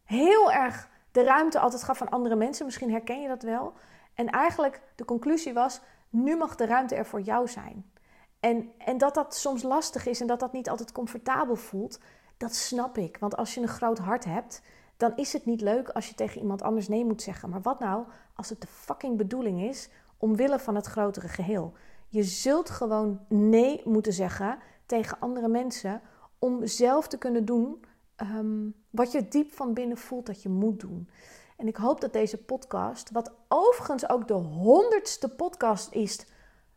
heel 0.04 0.52
erg 0.52 0.90
de 1.12 1.24
ruimte 1.24 1.60
altijd 1.60 1.84
gaf 1.84 1.98
van 1.98 2.10
andere 2.10 2.36
mensen. 2.36 2.66
Misschien 2.66 2.92
herken 2.92 3.22
je 3.22 3.28
dat 3.28 3.44
wel. 3.44 3.74
En 4.14 4.30
eigenlijk 4.30 4.82
de 4.96 5.06
conclusie 5.06 5.54
was: 5.54 5.82
nu 6.10 6.38
mag 6.38 6.56
de 6.56 6.66
ruimte 6.66 6.96
er 6.96 7.06
voor 7.06 7.22
jou 7.22 7.48
zijn. 7.48 7.92
En, 8.46 8.72
en 8.78 8.98
dat 8.98 9.14
dat 9.14 9.36
soms 9.36 9.64
lastig 9.64 10.06
is 10.06 10.22
en 10.22 10.28
dat 10.28 10.40
dat 10.40 10.52
niet 10.52 10.70
altijd 10.70 10.92
comfortabel 10.92 11.56
voelt, 11.56 12.00
dat 12.38 12.56
snap 12.56 12.98
ik. 12.98 13.18
Want 13.18 13.36
als 13.36 13.54
je 13.54 13.62
een 13.62 13.68
groot 13.68 13.98
hart 13.98 14.26
hebt, 14.26 14.62
dan 14.98 15.16
is 15.16 15.34
het 15.34 15.46
niet 15.46 15.62
leuk 15.62 15.90
als 15.90 16.10
je 16.10 16.16
tegen 16.16 16.42
iemand 16.42 16.62
anders 16.62 16.88
nee 16.88 17.06
moet 17.06 17.22
zeggen. 17.22 17.50
Maar 17.50 17.62
wat 17.62 17.80
nou 17.80 18.06
als 18.36 18.50
het 18.50 18.62
de 18.62 18.68
fucking 18.68 19.18
bedoeling 19.18 19.62
is 19.62 19.90
omwille 20.18 20.60
van 20.60 20.76
het 20.76 20.86
grotere 20.86 21.28
geheel? 21.28 21.74
Je 22.08 22.24
zult 22.24 22.70
gewoon 22.70 23.20
nee 23.28 23.82
moeten 23.84 24.14
zeggen 24.14 24.58
tegen 24.86 25.20
andere 25.20 25.48
mensen 25.48 26.02
om 26.40 26.68
zelf 26.68 27.08
te 27.08 27.18
kunnen 27.18 27.46
doen 27.46 27.86
um, 28.22 28.76
wat 28.90 29.12
je 29.12 29.28
diep 29.28 29.54
van 29.54 29.74
binnen 29.74 29.98
voelt 29.98 30.26
dat 30.26 30.42
je 30.42 30.50
moet 30.50 30.80
doen. 30.80 31.10
En 31.58 31.68
ik 31.68 31.76
hoop 31.76 32.02
dat 32.02 32.14
deze 32.14 32.38
podcast, 32.38 33.12
wat 33.12 33.32
overigens 33.48 34.10
ook 34.10 34.28
de 34.28 34.34
honderdste 34.34 35.30
podcast 35.30 35.94
is 35.94 36.26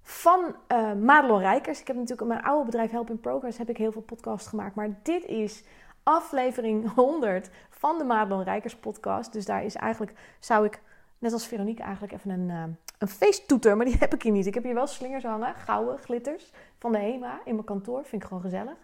van 0.09 0.57
uh, 0.73 0.93
Madelon 0.93 1.41
Rijkers. 1.41 1.81
Ik 1.81 1.87
heb 1.87 1.97
natuurlijk 1.97 2.23
in 2.23 2.29
mijn 2.29 2.43
oude 2.43 2.65
bedrijf 2.65 2.91
Help 2.91 3.11
in 3.11 3.21
Progress 3.21 3.59
heb 3.59 3.69
ik 3.69 3.77
heel 3.77 3.93
veel 3.93 4.03
podcasts 4.03 4.49
gemaakt. 4.49 4.75
Maar 4.75 4.99
dit 5.03 5.25
is 5.25 5.65
aflevering 6.03 6.93
100 6.95 7.51
van 7.71 7.99
de 7.99 8.05
Madelon 8.05 8.43
Rijkers 8.43 8.77
podcast. 8.77 9.33
Dus 9.33 9.45
daar 9.45 9.65
is 9.65 9.75
eigenlijk, 9.75 10.13
zou 10.39 10.67
ik, 10.67 10.81
net 11.19 11.33
als 11.33 11.47
Veronique, 11.47 11.83
eigenlijk 11.85 12.13
even 12.13 12.31
een, 12.31 12.49
uh, 12.49 12.63
een 12.99 13.09
feesttoeter. 13.09 13.77
Maar 13.77 13.87
die 13.87 13.97
heb 13.99 14.15
ik 14.15 14.23
hier 14.23 14.33
niet. 14.33 14.47
Ik 14.47 14.55
heb 14.55 14.65
hier 14.65 14.75
wel 14.75 14.87
slingers 14.87 15.25
hangen, 15.25 15.55
gouden 15.55 15.99
glitters 15.99 16.53
van 16.79 16.93
de 16.93 16.99
HEMA 16.99 17.41
in 17.45 17.55
mijn 17.55 17.67
kantoor. 17.67 18.05
Vind 18.05 18.23
ik 18.23 18.29
gewoon 18.29 18.43
gezellig. 18.43 18.77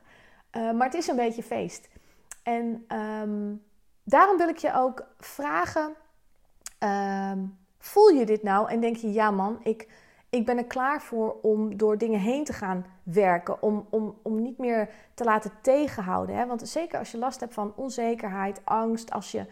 Uh, 0.57 0.73
maar 0.73 0.87
het 0.87 0.97
is 0.97 1.07
een 1.07 1.17
beetje 1.17 1.43
feest. 1.43 1.89
En 2.43 2.87
um, 3.23 3.63
daarom 4.03 4.37
wil 4.37 4.49
ik 4.49 4.59
je 4.59 4.75
ook 4.75 5.07
vragen... 5.19 5.95
Um, 6.79 7.59
voel 7.79 8.09
je 8.09 8.27
dit 8.27 8.43
nou 8.43 8.71
en 8.71 8.81
denk 8.81 8.97
je, 8.97 9.13
ja 9.13 9.31
man, 9.31 9.59
ik 9.63 9.89
ik 10.35 10.47
ben 10.47 10.59
er 10.59 10.65
klaar 10.65 11.03
voor 11.03 11.37
om 11.43 11.77
door 11.77 11.99
dingen 11.99 12.21
heen 12.21 12.45
te 12.45 12.53
gaan 12.53 12.87
werken. 13.03 13.63
Om, 13.63 13.87
om, 13.91 14.19
om 14.23 14.43
niet 14.43 14.59
meer 14.59 14.89
te 15.15 15.25
laten 15.25 15.51
tegenhouden. 15.61 16.37
Hè? 16.37 16.47
Want 16.47 16.69
zeker 16.69 16.99
als 16.99 17.11
je 17.11 17.19
last 17.19 17.41
hebt 17.41 17.55
van 17.55 17.73
onzekerheid, 17.77 18.61
angst. 18.65 19.11
Als 19.11 19.31
je 19.31 19.47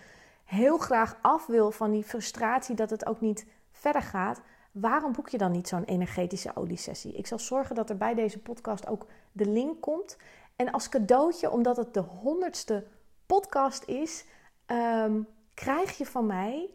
heel 0.45 0.79
graag 0.79 1.19
af 1.21 1.47
wil 1.47 1.71
van 1.71 1.91
die 1.91 2.05
frustratie 2.05 2.75
dat 2.75 2.91
het 2.91 3.07
ook 3.07 3.21
niet 3.21 3.47
verder 3.73 4.03
gaat. 4.03 4.41
Waarom 4.73 5.13
boek 5.13 5.29
je 5.29 5.39
dan 5.39 5.53
niet 5.53 5.69
zo'n 5.69 5.85
energetische 5.85 6.57
oliesessie? 6.57 7.13
Ik 7.13 7.27
zal 7.27 7.39
zorgen 7.39 7.75
dat 7.75 7.91
er 7.91 7.97
bij 7.97 8.15
deze 8.15 8.39
podcast 8.39 8.87
ook 8.87 9.07
de 9.33 9.47
link 9.47 9.81
komt. 9.81 10.17
En 10.57 10.71
als 10.71 10.89
cadeautje, 10.89 11.51
omdat 11.51 11.77
het 11.77 11.95
de 11.95 12.01
honderdste 12.01 12.87
podcast 13.27 13.85
is, 13.85 14.25
ehm, 14.67 15.21
krijg 15.55 15.99
je 15.99 16.07
van 16.07 16.27
mij, 16.27 16.71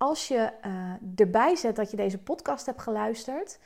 als 0.00 0.28
je 0.28 0.50
uh, 0.66 0.92
erbij 1.16 1.56
zet 1.56 1.76
dat 1.76 1.90
je 1.90 1.96
deze 1.96 2.18
podcast 2.18 2.66
hebt 2.66 2.82
geluisterd. 2.82 3.58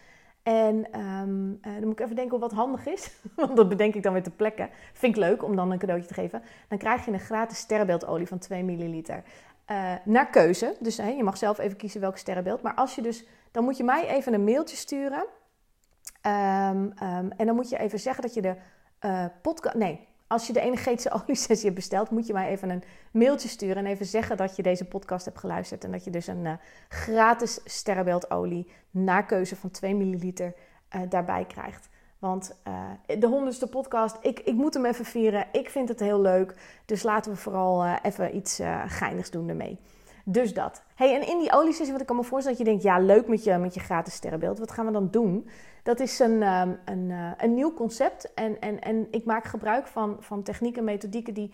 En 0.42 0.92
ehm, 0.92 1.52
eh, 1.60 1.72
dan 1.72 1.84
moet 1.84 1.92
ik 1.92 2.00
even 2.00 2.16
denken 2.16 2.38
wat 2.38 2.52
handig 2.52 2.86
is. 2.86 3.10
Want 3.36 3.56
dat 3.56 3.68
bedenk 3.68 3.94
ik 3.94 4.02
dan 4.02 4.12
weer 4.12 4.22
te 4.22 4.30
plekken. 4.30 4.70
Vind 4.92 5.16
ik 5.16 5.22
leuk 5.22 5.42
om 5.42 5.56
dan 5.56 5.70
een 5.70 5.78
cadeautje 5.78 6.08
te 6.08 6.14
geven. 6.14 6.42
Dan 6.68 6.78
krijg 6.78 7.04
je 7.04 7.12
een 7.12 7.20
gratis 7.20 7.58
sterrenbeeldolie 7.58 8.26
van 8.26 8.38
2 8.38 8.64
milliliter. 8.64 9.22
Uh, 9.70 9.92
naar 10.04 10.30
keuze. 10.30 10.76
Dus 10.80 10.96
je 10.96 11.22
mag 11.22 11.36
zelf 11.36 11.58
even 11.58 11.76
kiezen 11.76 12.00
welk 12.00 12.16
sterrenbeeld. 12.16 12.62
Maar 12.62 12.74
als 12.74 12.94
je 12.94 13.02
dus, 13.02 13.24
dan 13.50 13.64
moet 13.64 13.76
je 13.76 13.84
mij 13.84 14.08
even 14.08 14.34
een 14.34 14.44
mailtje 14.44 14.76
sturen. 14.76 15.24
Um, 16.26 16.92
um, 17.02 17.30
en 17.36 17.46
dan 17.46 17.54
moet 17.54 17.68
je 17.68 17.78
even 17.78 17.98
zeggen 17.98 18.22
dat 18.22 18.34
je 18.34 18.42
de 18.42 18.56
podcast. 19.42 19.76
Nee, 19.76 20.08
als 20.26 20.46
je 20.46 20.52
de 20.52 20.60
energetische 20.60 21.10
oliesessie 21.22 21.64
hebt 21.64 21.74
besteld, 21.74 22.10
moet 22.10 22.26
je 22.26 22.32
mij 22.32 22.48
even 22.48 22.70
een 22.70 22.82
mailtje 23.12 23.48
sturen 23.48 23.76
en 23.76 23.86
even 23.86 24.06
zeggen 24.06 24.36
dat 24.36 24.56
je 24.56 24.62
deze 24.62 24.84
podcast 24.84 25.24
hebt 25.24 25.38
geluisterd. 25.38 25.84
En 25.84 25.92
dat 25.92 26.04
je 26.04 26.10
dus 26.10 26.26
een 26.26 26.44
uh, 26.44 26.52
gratis 26.88 27.60
sterrenbeeldolie 27.64 28.70
naar 28.90 29.26
keuze 29.26 29.56
van 29.56 29.70
2 29.70 29.94
milliliter 29.94 30.54
uh, 30.96 31.00
daarbij 31.08 31.44
krijgt. 31.44 31.88
Want 32.18 32.56
uh, 32.68 33.18
de 33.18 33.26
honderdste 33.26 33.66
podcast, 33.66 34.16
ik, 34.20 34.40
ik 34.40 34.54
moet 34.54 34.74
hem 34.74 34.84
even 34.84 35.04
vieren. 35.04 35.46
Ik 35.52 35.70
vind 35.70 35.88
het 35.88 36.00
heel 36.00 36.20
leuk. 36.20 36.54
Dus 36.84 37.02
laten 37.02 37.32
we 37.32 37.38
vooral 37.38 37.86
even 38.02 38.36
iets 38.36 38.60
geinigs 38.86 39.30
doen 39.30 39.48
ermee. 39.48 39.78
Dus 40.24 40.54
dat. 40.54 40.82
Hey, 40.94 41.14
en 41.14 41.28
in 41.28 41.38
die 41.38 41.52
oliesessie, 41.52 41.92
wat 41.92 42.00
ik 42.00 42.06
kan 42.06 42.16
me 42.16 42.42
dat 42.42 42.58
je 42.58 42.64
denkt, 42.64 42.82
ja, 42.82 42.98
leuk 42.98 43.28
met 43.28 43.44
je, 43.44 43.56
met 43.56 43.74
je 43.74 43.80
gratis 43.80 44.14
sterrenbeeld. 44.14 44.58
Wat 44.58 44.70
gaan 44.70 44.86
we 44.86 44.92
dan 44.92 45.10
doen? 45.10 45.48
Dat 45.82 46.00
is 46.00 46.18
een, 46.18 46.42
um, 46.42 46.78
een, 46.84 47.10
uh, 47.10 47.30
een 47.36 47.54
nieuw 47.54 47.74
concept. 47.74 48.34
En, 48.34 48.60
en, 48.60 48.80
en 48.80 49.08
ik 49.10 49.24
maak 49.24 49.44
gebruik 49.44 49.86
van, 49.86 50.16
van 50.20 50.42
technieken 50.42 50.78
en 50.78 50.84
methodieken 50.84 51.34
die 51.34 51.52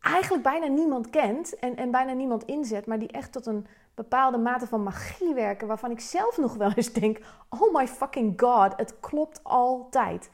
eigenlijk 0.00 0.42
bijna 0.42 0.66
niemand 0.66 1.10
kent 1.10 1.58
en, 1.58 1.76
en 1.76 1.90
bijna 1.90 2.12
niemand 2.12 2.44
inzet, 2.44 2.86
maar 2.86 2.98
die 2.98 3.08
echt 3.08 3.32
tot 3.32 3.46
een 3.46 3.66
bepaalde 3.94 4.38
mate 4.38 4.66
van 4.66 4.82
magie 4.82 5.34
werken, 5.34 5.66
waarvan 5.66 5.90
ik 5.90 6.00
zelf 6.00 6.38
nog 6.38 6.54
wel 6.54 6.72
eens 6.74 6.92
denk: 6.92 7.18
oh 7.48 7.74
my 7.74 7.86
fucking 7.86 8.40
god, 8.40 8.72
het 8.76 9.00
klopt 9.00 9.40
altijd. 9.42 10.30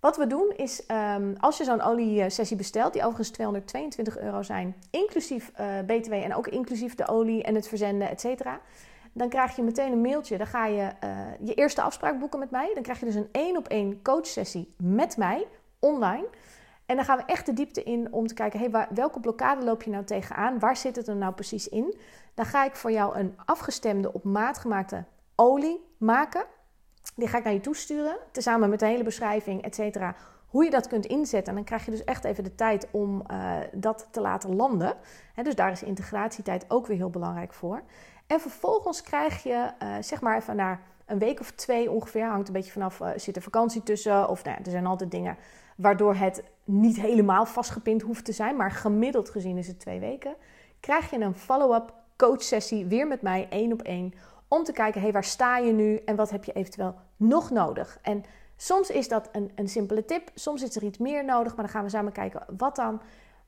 Wat 0.00 0.16
we 0.16 0.26
doen 0.26 0.52
is, 0.56 0.82
um, 1.16 1.36
als 1.38 1.58
je 1.58 1.64
zo'n 1.64 1.82
oliesessie 1.82 2.56
bestelt, 2.56 2.92
die 2.92 3.02
overigens 3.02 3.30
222 3.30 4.18
euro 4.18 4.42
zijn, 4.42 4.76
inclusief 4.90 5.52
uh, 5.60 5.66
BTW 5.86 6.12
en 6.12 6.34
ook 6.34 6.46
inclusief 6.46 6.94
de 6.94 7.08
olie 7.08 7.42
en 7.42 7.54
het 7.54 7.68
verzenden, 7.68 8.08
et 8.08 8.20
cetera. 8.20 8.60
Dan 9.12 9.28
krijg 9.28 9.56
je 9.56 9.62
meteen 9.62 9.92
een 9.92 10.00
mailtje. 10.00 10.38
Dan 10.38 10.46
ga 10.46 10.66
je 10.66 10.90
uh, 11.04 11.18
je 11.40 11.54
eerste 11.54 11.82
afspraak 11.82 12.18
boeken 12.18 12.38
met 12.38 12.50
mij. 12.50 12.70
Dan 12.74 12.82
krijg 12.82 12.98
je 12.98 13.04
dus 13.04 13.14
een 13.14 13.28
één 13.32 13.56
op 13.56 13.68
één 13.68 14.02
coachsessie 14.02 14.74
met 14.76 15.16
mij 15.16 15.46
online. 15.78 16.26
En 16.86 16.96
dan 16.96 17.04
gaan 17.04 17.16
we 17.16 17.24
echt 17.26 17.46
de 17.46 17.52
diepte 17.52 17.82
in 17.82 18.12
om 18.12 18.26
te 18.26 18.34
kijken, 18.34 18.58
hey, 18.60 18.86
welke 18.90 19.20
blokkade 19.20 19.64
loop 19.64 19.82
je 19.82 19.90
nou 19.90 20.04
tegenaan? 20.04 20.58
Waar 20.58 20.76
zit 20.76 20.96
het 20.96 21.08
er 21.08 21.16
nou 21.16 21.34
precies 21.34 21.68
in? 21.68 21.98
Dan 22.34 22.44
ga 22.44 22.64
ik 22.64 22.76
voor 22.76 22.92
jou 22.92 23.18
een 23.18 23.36
afgestemde, 23.44 24.12
op 24.12 24.24
maat 24.24 24.58
gemaakte 24.58 25.04
olie 25.34 25.84
maken. 25.98 26.44
Die 27.16 27.28
ga 27.28 27.38
ik 27.38 27.44
naar 27.44 27.52
je 27.52 27.60
toesturen, 27.60 28.16
tezamen 28.30 28.70
met 28.70 28.78
de 28.78 28.86
hele 28.86 29.02
beschrijving, 29.02 29.62
et 29.62 29.74
cetera. 29.74 30.14
Hoe 30.48 30.64
je 30.64 30.70
dat 30.70 30.88
kunt 30.88 31.06
inzetten. 31.06 31.48
En 31.48 31.54
dan 31.54 31.64
krijg 31.64 31.84
je 31.84 31.90
dus 31.90 32.04
echt 32.04 32.24
even 32.24 32.44
de 32.44 32.54
tijd 32.54 32.88
om 32.90 33.22
uh, 33.30 33.52
dat 33.72 34.08
te 34.10 34.20
laten 34.20 34.56
landen. 34.56 34.94
He, 35.34 35.42
dus 35.42 35.54
daar 35.54 35.70
is 35.70 35.82
integratietijd 35.82 36.64
ook 36.68 36.86
weer 36.86 36.96
heel 36.96 37.10
belangrijk 37.10 37.52
voor. 37.52 37.82
En 38.26 38.40
vervolgens 38.40 39.02
krijg 39.02 39.42
je, 39.42 39.70
uh, 39.82 39.94
zeg 40.00 40.20
maar 40.20 40.36
even 40.36 40.56
na 40.56 40.80
een 41.06 41.18
week 41.18 41.40
of 41.40 41.50
twee 41.50 41.90
ongeveer, 41.90 42.26
hangt 42.26 42.46
een 42.46 42.52
beetje 42.52 42.72
vanaf, 42.72 43.00
uh, 43.00 43.08
zit 43.16 43.36
er 43.36 43.42
vakantie 43.42 43.82
tussen. 43.82 44.28
Of 44.28 44.44
nou 44.44 44.56
er 44.64 44.70
zijn 44.70 44.86
altijd 44.86 45.10
dingen 45.10 45.36
waardoor 45.76 46.14
het 46.14 46.42
niet 46.64 47.00
helemaal 47.00 47.46
vastgepind 47.46 48.02
hoeft 48.02 48.24
te 48.24 48.32
zijn. 48.32 48.56
Maar 48.56 48.70
gemiddeld 48.70 49.30
gezien 49.30 49.56
is 49.56 49.66
het 49.66 49.80
twee 49.80 50.00
weken. 50.00 50.34
Krijg 50.80 51.10
je 51.10 51.20
een 51.20 51.34
follow-up 51.34 51.92
coach 52.16 52.42
sessie 52.42 52.86
weer 52.86 53.06
met 53.06 53.22
mij, 53.22 53.46
één 53.50 53.72
op 53.72 53.82
één 53.82 54.14
om 54.48 54.64
te 54.64 54.72
kijken, 54.72 55.00
hey, 55.00 55.12
waar 55.12 55.24
sta 55.24 55.58
je 55.58 55.72
nu 55.72 55.96
en 55.96 56.16
wat 56.16 56.30
heb 56.30 56.44
je 56.44 56.52
eventueel 56.52 56.94
nog 57.16 57.50
nodig? 57.50 57.98
En 58.02 58.24
soms 58.56 58.90
is 58.90 59.08
dat 59.08 59.28
een, 59.32 59.50
een 59.54 59.68
simpele 59.68 60.04
tip, 60.04 60.30
soms 60.34 60.62
is 60.62 60.76
er 60.76 60.82
iets 60.82 60.98
meer 60.98 61.24
nodig, 61.24 61.54
maar 61.54 61.64
dan 61.64 61.74
gaan 61.74 61.84
we 61.84 61.90
samen 61.90 62.12
kijken 62.12 62.44
wat 62.56 62.76
dan. 62.76 63.00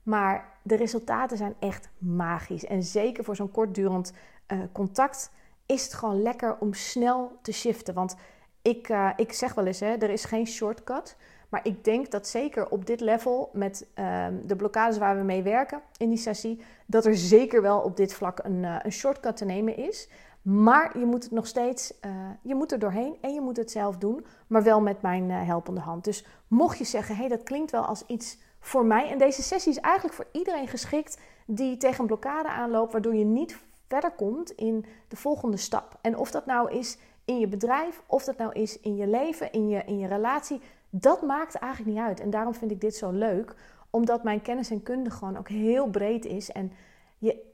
Maar 0.03 0.45
de 0.61 0.75
resultaten 0.75 1.37
zijn 1.37 1.55
echt 1.59 1.89
magisch. 1.97 2.65
En 2.65 2.83
zeker 2.83 3.23
voor 3.23 3.35
zo'n 3.35 3.51
kortdurend 3.51 4.13
uh, 4.47 4.59
contact 4.71 5.31
is 5.65 5.83
het 5.83 5.93
gewoon 5.93 6.21
lekker 6.21 6.57
om 6.59 6.73
snel 6.73 7.31
te 7.41 7.51
shiften. 7.51 7.93
Want 7.93 8.15
ik, 8.61 8.89
uh, 8.89 9.09
ik 9.15 9.33
zeg 9.33 9.53
wel 9.53 9.65
eens, 9.65 9.79
hè, 9.79 9.95
er 9.95 10.09
is 10.09 10.25
geen 10.25 10.47
shortcut. 10.47 11.15
Maar 11.49 11.67
ik 11.67 11.83
denk 11.83 12.11
dat 12.11 12.27
zeker 12.27 12.69
op 12.69 12.85
dit 12.85 12.99
level, 12.99 13.49
met 13.53 13.87
uh, 13.95 14.27
de 14.45 14.55
blokkades 14.55 14.97
waar 14.97 15.17
we 15.17 15.23
mee 15.23 15.43
werken 15.43 15.81
in 15.97 16.09
die 16.09 16.17
sessie, 16.17 16.61
dat 16.85 17.05
er 17.05 17.17
zeker 17.17 17.61
wel 17.61 17.79
op 17.79 17.97
dit 17.97 18.13
vlak 18.13 18.39
een, 18.43 18.63
uh, 18.63 18.75
een 18.81 18.91
shortcut 18.91 19.37
te 19.37 19.45
nemen 19.45 19.77
is. 19.77 20.09
Maar 20.41 20.99
je 20.99 21.05
moet 21.05 21.23
het 21.23 21.31
nog 21.31 21.47
steeds, 21.47 21.93
uh, 22.05 22.11
je 22.41 22.55
moet 22.55 22.71
er 22.71 22.79
doorheen 22.79 23.17
en 23.21 23.33
je 23.33 23.41
moet 23.41 23.57
het 23.57 23.71
zelf 23.71 23.97
doen, 23.97 24.25
maar 24.47 24.63
wel 24.63 24.81
met 24.81 25.01
mijn 25.01 25.29
uh, 25.29 25.45
helpende 25.45 25.81
hand. 25.81 26.03
Dus 26.03 26.25
mocht 26.47 26.77
je 26.77 26.83
zeggen, 26.83 27.15
hé, 27.15 27.21
hey, 27.21 27.29
dat 27.29 27.43
klinkt 27.43 27.71
wel 27.71 27.85
als 27.85 28.03
iets 28.05 28.37
voor 28.59 28.85
mij. 28.85 29.09
En 29.09 29.17
deze 29.17 29.41
sessie 29.41 29.71
is 29.71 29.79
eigenlijk 29.79 30.15
voor 30.15 30.27
iedereen 30.31 30.67
geschikt 30.67 31.19
die 31.45 31.77
tegen 31.77 31.99
een 31.99 32.07
blokkade 32.07 32.49
aanloopt, 32.49 32.91
waardoor 32.91 33.15
je 33.15 33.25
niet 33.25 33.57
verder 33.87 34.11
komt 34.11 34.51
in 34.51 34.85
de 35.07 35.15
volgende 35.15 35.57
stap. 35.57 35.97
En 36.01 36.17
of 36.17 36.31
dat 36.31 36.45
nou 36.45 36.71
is 36.71 36.97
in 37.25 37.39
je 37.39 37.47
bedrijf, 37.47 38.03
of 38.07 38.23
dat 38.23 38.37
nou 38.37 38.51
is 38.53 38.79
in 38.79 38.95
je 38.95 39.07
leven, 39.07 39.51
in 39.51 39.69
je, 39.69 39.83
in 39.85 39.99
je 39.99 40.07
relatie, 40.07 40.61
dat 40.89 41.21
maakt 41.21 41.55
eigenlijk 41.55 41.95
niet 41.95 42.05
uit. 42.07 42.19
En 42.19 42.29
daarom 42.29 42.53
vind 42.53 42.71
ik 42.71 42.81
dit 42.81 42.95
zo 42.95 43.11
leuk, 43.11 43.55
omdat 43.89 44.23
mijn 44.23 44.41
kennis 44.41 44.69
en 44.69 44.83
kunde 44.83 45.09
gewoon 45.09 45.37
ook 45.37 45.49
heel 45.49 45.87
breed 45.87 46.25
is. 46.25 46.51
En 46.51 46.71
je 47.17 47.49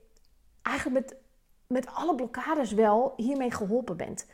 eigenlijk 0.62 1.06
met 1.06 1.16
met 1.68 1.94
alle 1.94 2.14
blokkades 2.14 2.72
wel 2.72 3.12
hiermee 3.16 3.50
geholpen 3.50 3.96
bent. 3.96 4.26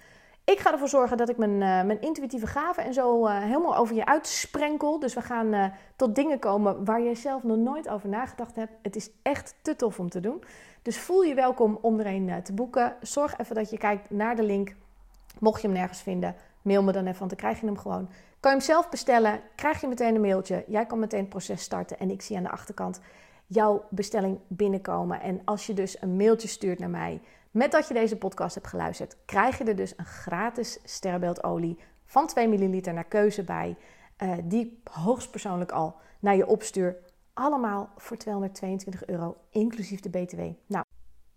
Ik 0.44 0.58
ga 0.58 0.72
ervoor 0.72 0.88
zorgen 0.88 1.16
dat 1.16 1.28
ik 1.28 1.36
mijn, 1.36 1.50
uh, 1.50 1.58
mijn 1.58 2.00
intuïtieve 2.00 2.46
gaven 2.46 2.84
en 2.84 2.94
zo 2.94 3.26
uh, 3.26 3.38
helemaal 3.38 3.76
over 3.76 3.94
je 3.94 4.06
uitsprenkel. 4.06 4.98
Dus 4.98 5.14
we 5.14 5.22
gaan 5.22 5.54
uh, 5.54 5.66
tot 5.96 6.14
dingen 6.14 6.38
komen 6.38 6.84
waar 6.84 7.00
je 7.00 7.14
zelf 7.14 7.42
nog 7.42 7.56
nooit 7.56 7.88
over 7.88 8.08
nagedacht 8.08 8.56
hebt. 8.56 8.72
Het 8.82 8.96
is 8.96 9.10
echt 9.22 9.54
te 9.62 9.76
tof 9.76 9.98
om 9.98 10.08
te 10.08 10.20
doen. 10.20 10.44
Dus 10.82 10.98
voel 10.98 11.22
je 11.22 11.34
welkom 11.34 11.78
om 11.80 12.00
er 12.00 12.06
een 12.06 12.42
te 12.42 12.52
boeken. 12.52 12.96
Zorg 13.00 13.38
even 13.38 13.54
dat 13.54 13.70
je 13.70 13.78
kijkt 13.78 14.10
naar 14.10 14.36
de 14.36 14.42
link. 14.42 14.74
Mocht 15.38 15.60
je 15.60 15.66
hem 15.66 15.76
nergens 15.76 16.02
vinden, 16.02 16.36
mail 16.62 16.82
me 16.82 16.92
dan 16.92 17.06
even, 17.06 17.18
want 17.18 17.30
dan 17.30 17.38
krijg 17.38 17.60
je 17.60 17.66
hem 17.66 17.78
gewoon. 17.78 18.08
Kan 18.40 18.52
je 18.52 18.58
hem 18.58 18.66
zelf 18.66 18.88
bestellen, 18.88 19.40
krijg 19.54 19.80
je 19.80 19.86
meteen 19.86 20.14
een 20.14 20.20
mailtje. 20.20 20.64
Jij 20.66 20.86
kan 20.86 20.98
meteen 20.98 21.20
het 21.20 21.28
proces 21.28 21.62
starten 21.62 21.98
en 21.98 22.10
ik 22.10 22.22
zie 22.22 22.36
aan 22.36 22.42
de 22.42 22.50
achterkant 22.50 23.00
jouw 23.54 23.84
bestelling 23.90 24.38
binnenkomen. 24.48 25.20
En 25.20 25.40
als 25.44 25.66
je 25.66 25.74
dus 25.74 26.02
een 26.02 26.16
mailtje 26.16 26.48
stuurt 26.48 26.78
naar 26.78 26.90
mij 26.90 27.20
met 27.50 27.72
dat 27.72 27.88
je 27.88 27.94
deze 27.94 28.16
podcast 28.16 28.54
hebt 28.54 28.66
geluisterd, 28.66 29.16
krijg 29.24 29.58
je 29.58 29.64
er 29.64 29.76
dus 29.76 29.94
een 29.96 30.04
gratis 30.04 30.78
sterrenbeeldolie 30.84 31.78
van 32.04 32.26
2 32.26 32.48
milliliter 32.48 32.94
naar 32.94 33.04
keuze 33.04 33.42
bij. 33.42 33.76
Uh, 34.22 34.32
die 34.44 34.80
hoogstpersoonlijk 34.90 35.72
al 35.72 35.96
naar 36.20 36.36
je 36.36 36.46
opstuur. 36.46 36.96
Allemaal 37.32 37.90
voor 37.96 38.16
222 38.16 39.06
euro, 39.06 39.36
inclusief 39.50 40.00
de 40.00 40.10
BTW. 40.10 40.40
Nou, 40.66 40.84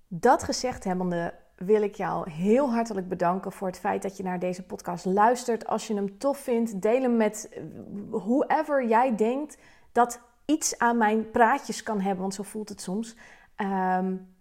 dat 0.08 0.44
gezegd 0.44 0.84
hebbende 0.84 1.34
wil 1.56 1.82
ik 1.82 1.96
jou 1.96 2.30
heel 2.30 2.72
hartelijk 2.72 3.10
bedanken 3.10 3.52
voor 3.52 3.68
het 3.68 3.80
feit 3.80 4.02
dat 4.02 4.18
je 4.18 4.24
naar 4.24 4.40
deze 4.40 4.64
podcast 4.64 5.06
luistert. 5.06 5.68
Als 5.68 5.88
je 5.88 5.94
hem 5.94 6.18
tof 6.18 6.38
vindt, 6.38 6.82
deel 6.82 7.02
hem 7.02 7.18
met 7.18 7.62
whoever 8.10 8.88
jij 8.88 9.16
denkt 9.16 9.58
dat 9.92 10.22
iets 10.48 10.78
aan 10.78 10.98
mijn 10.98 11.32
praatjes 11.32 11.84
kan 11.84 12.02
hebben, 12.02 12.22
want 12.22 12.34
zo 12.34 12.44
voelt 12.44 12.70
het 12.70 12.82
soms. 12.82 13.16
Um, 13.58 14.36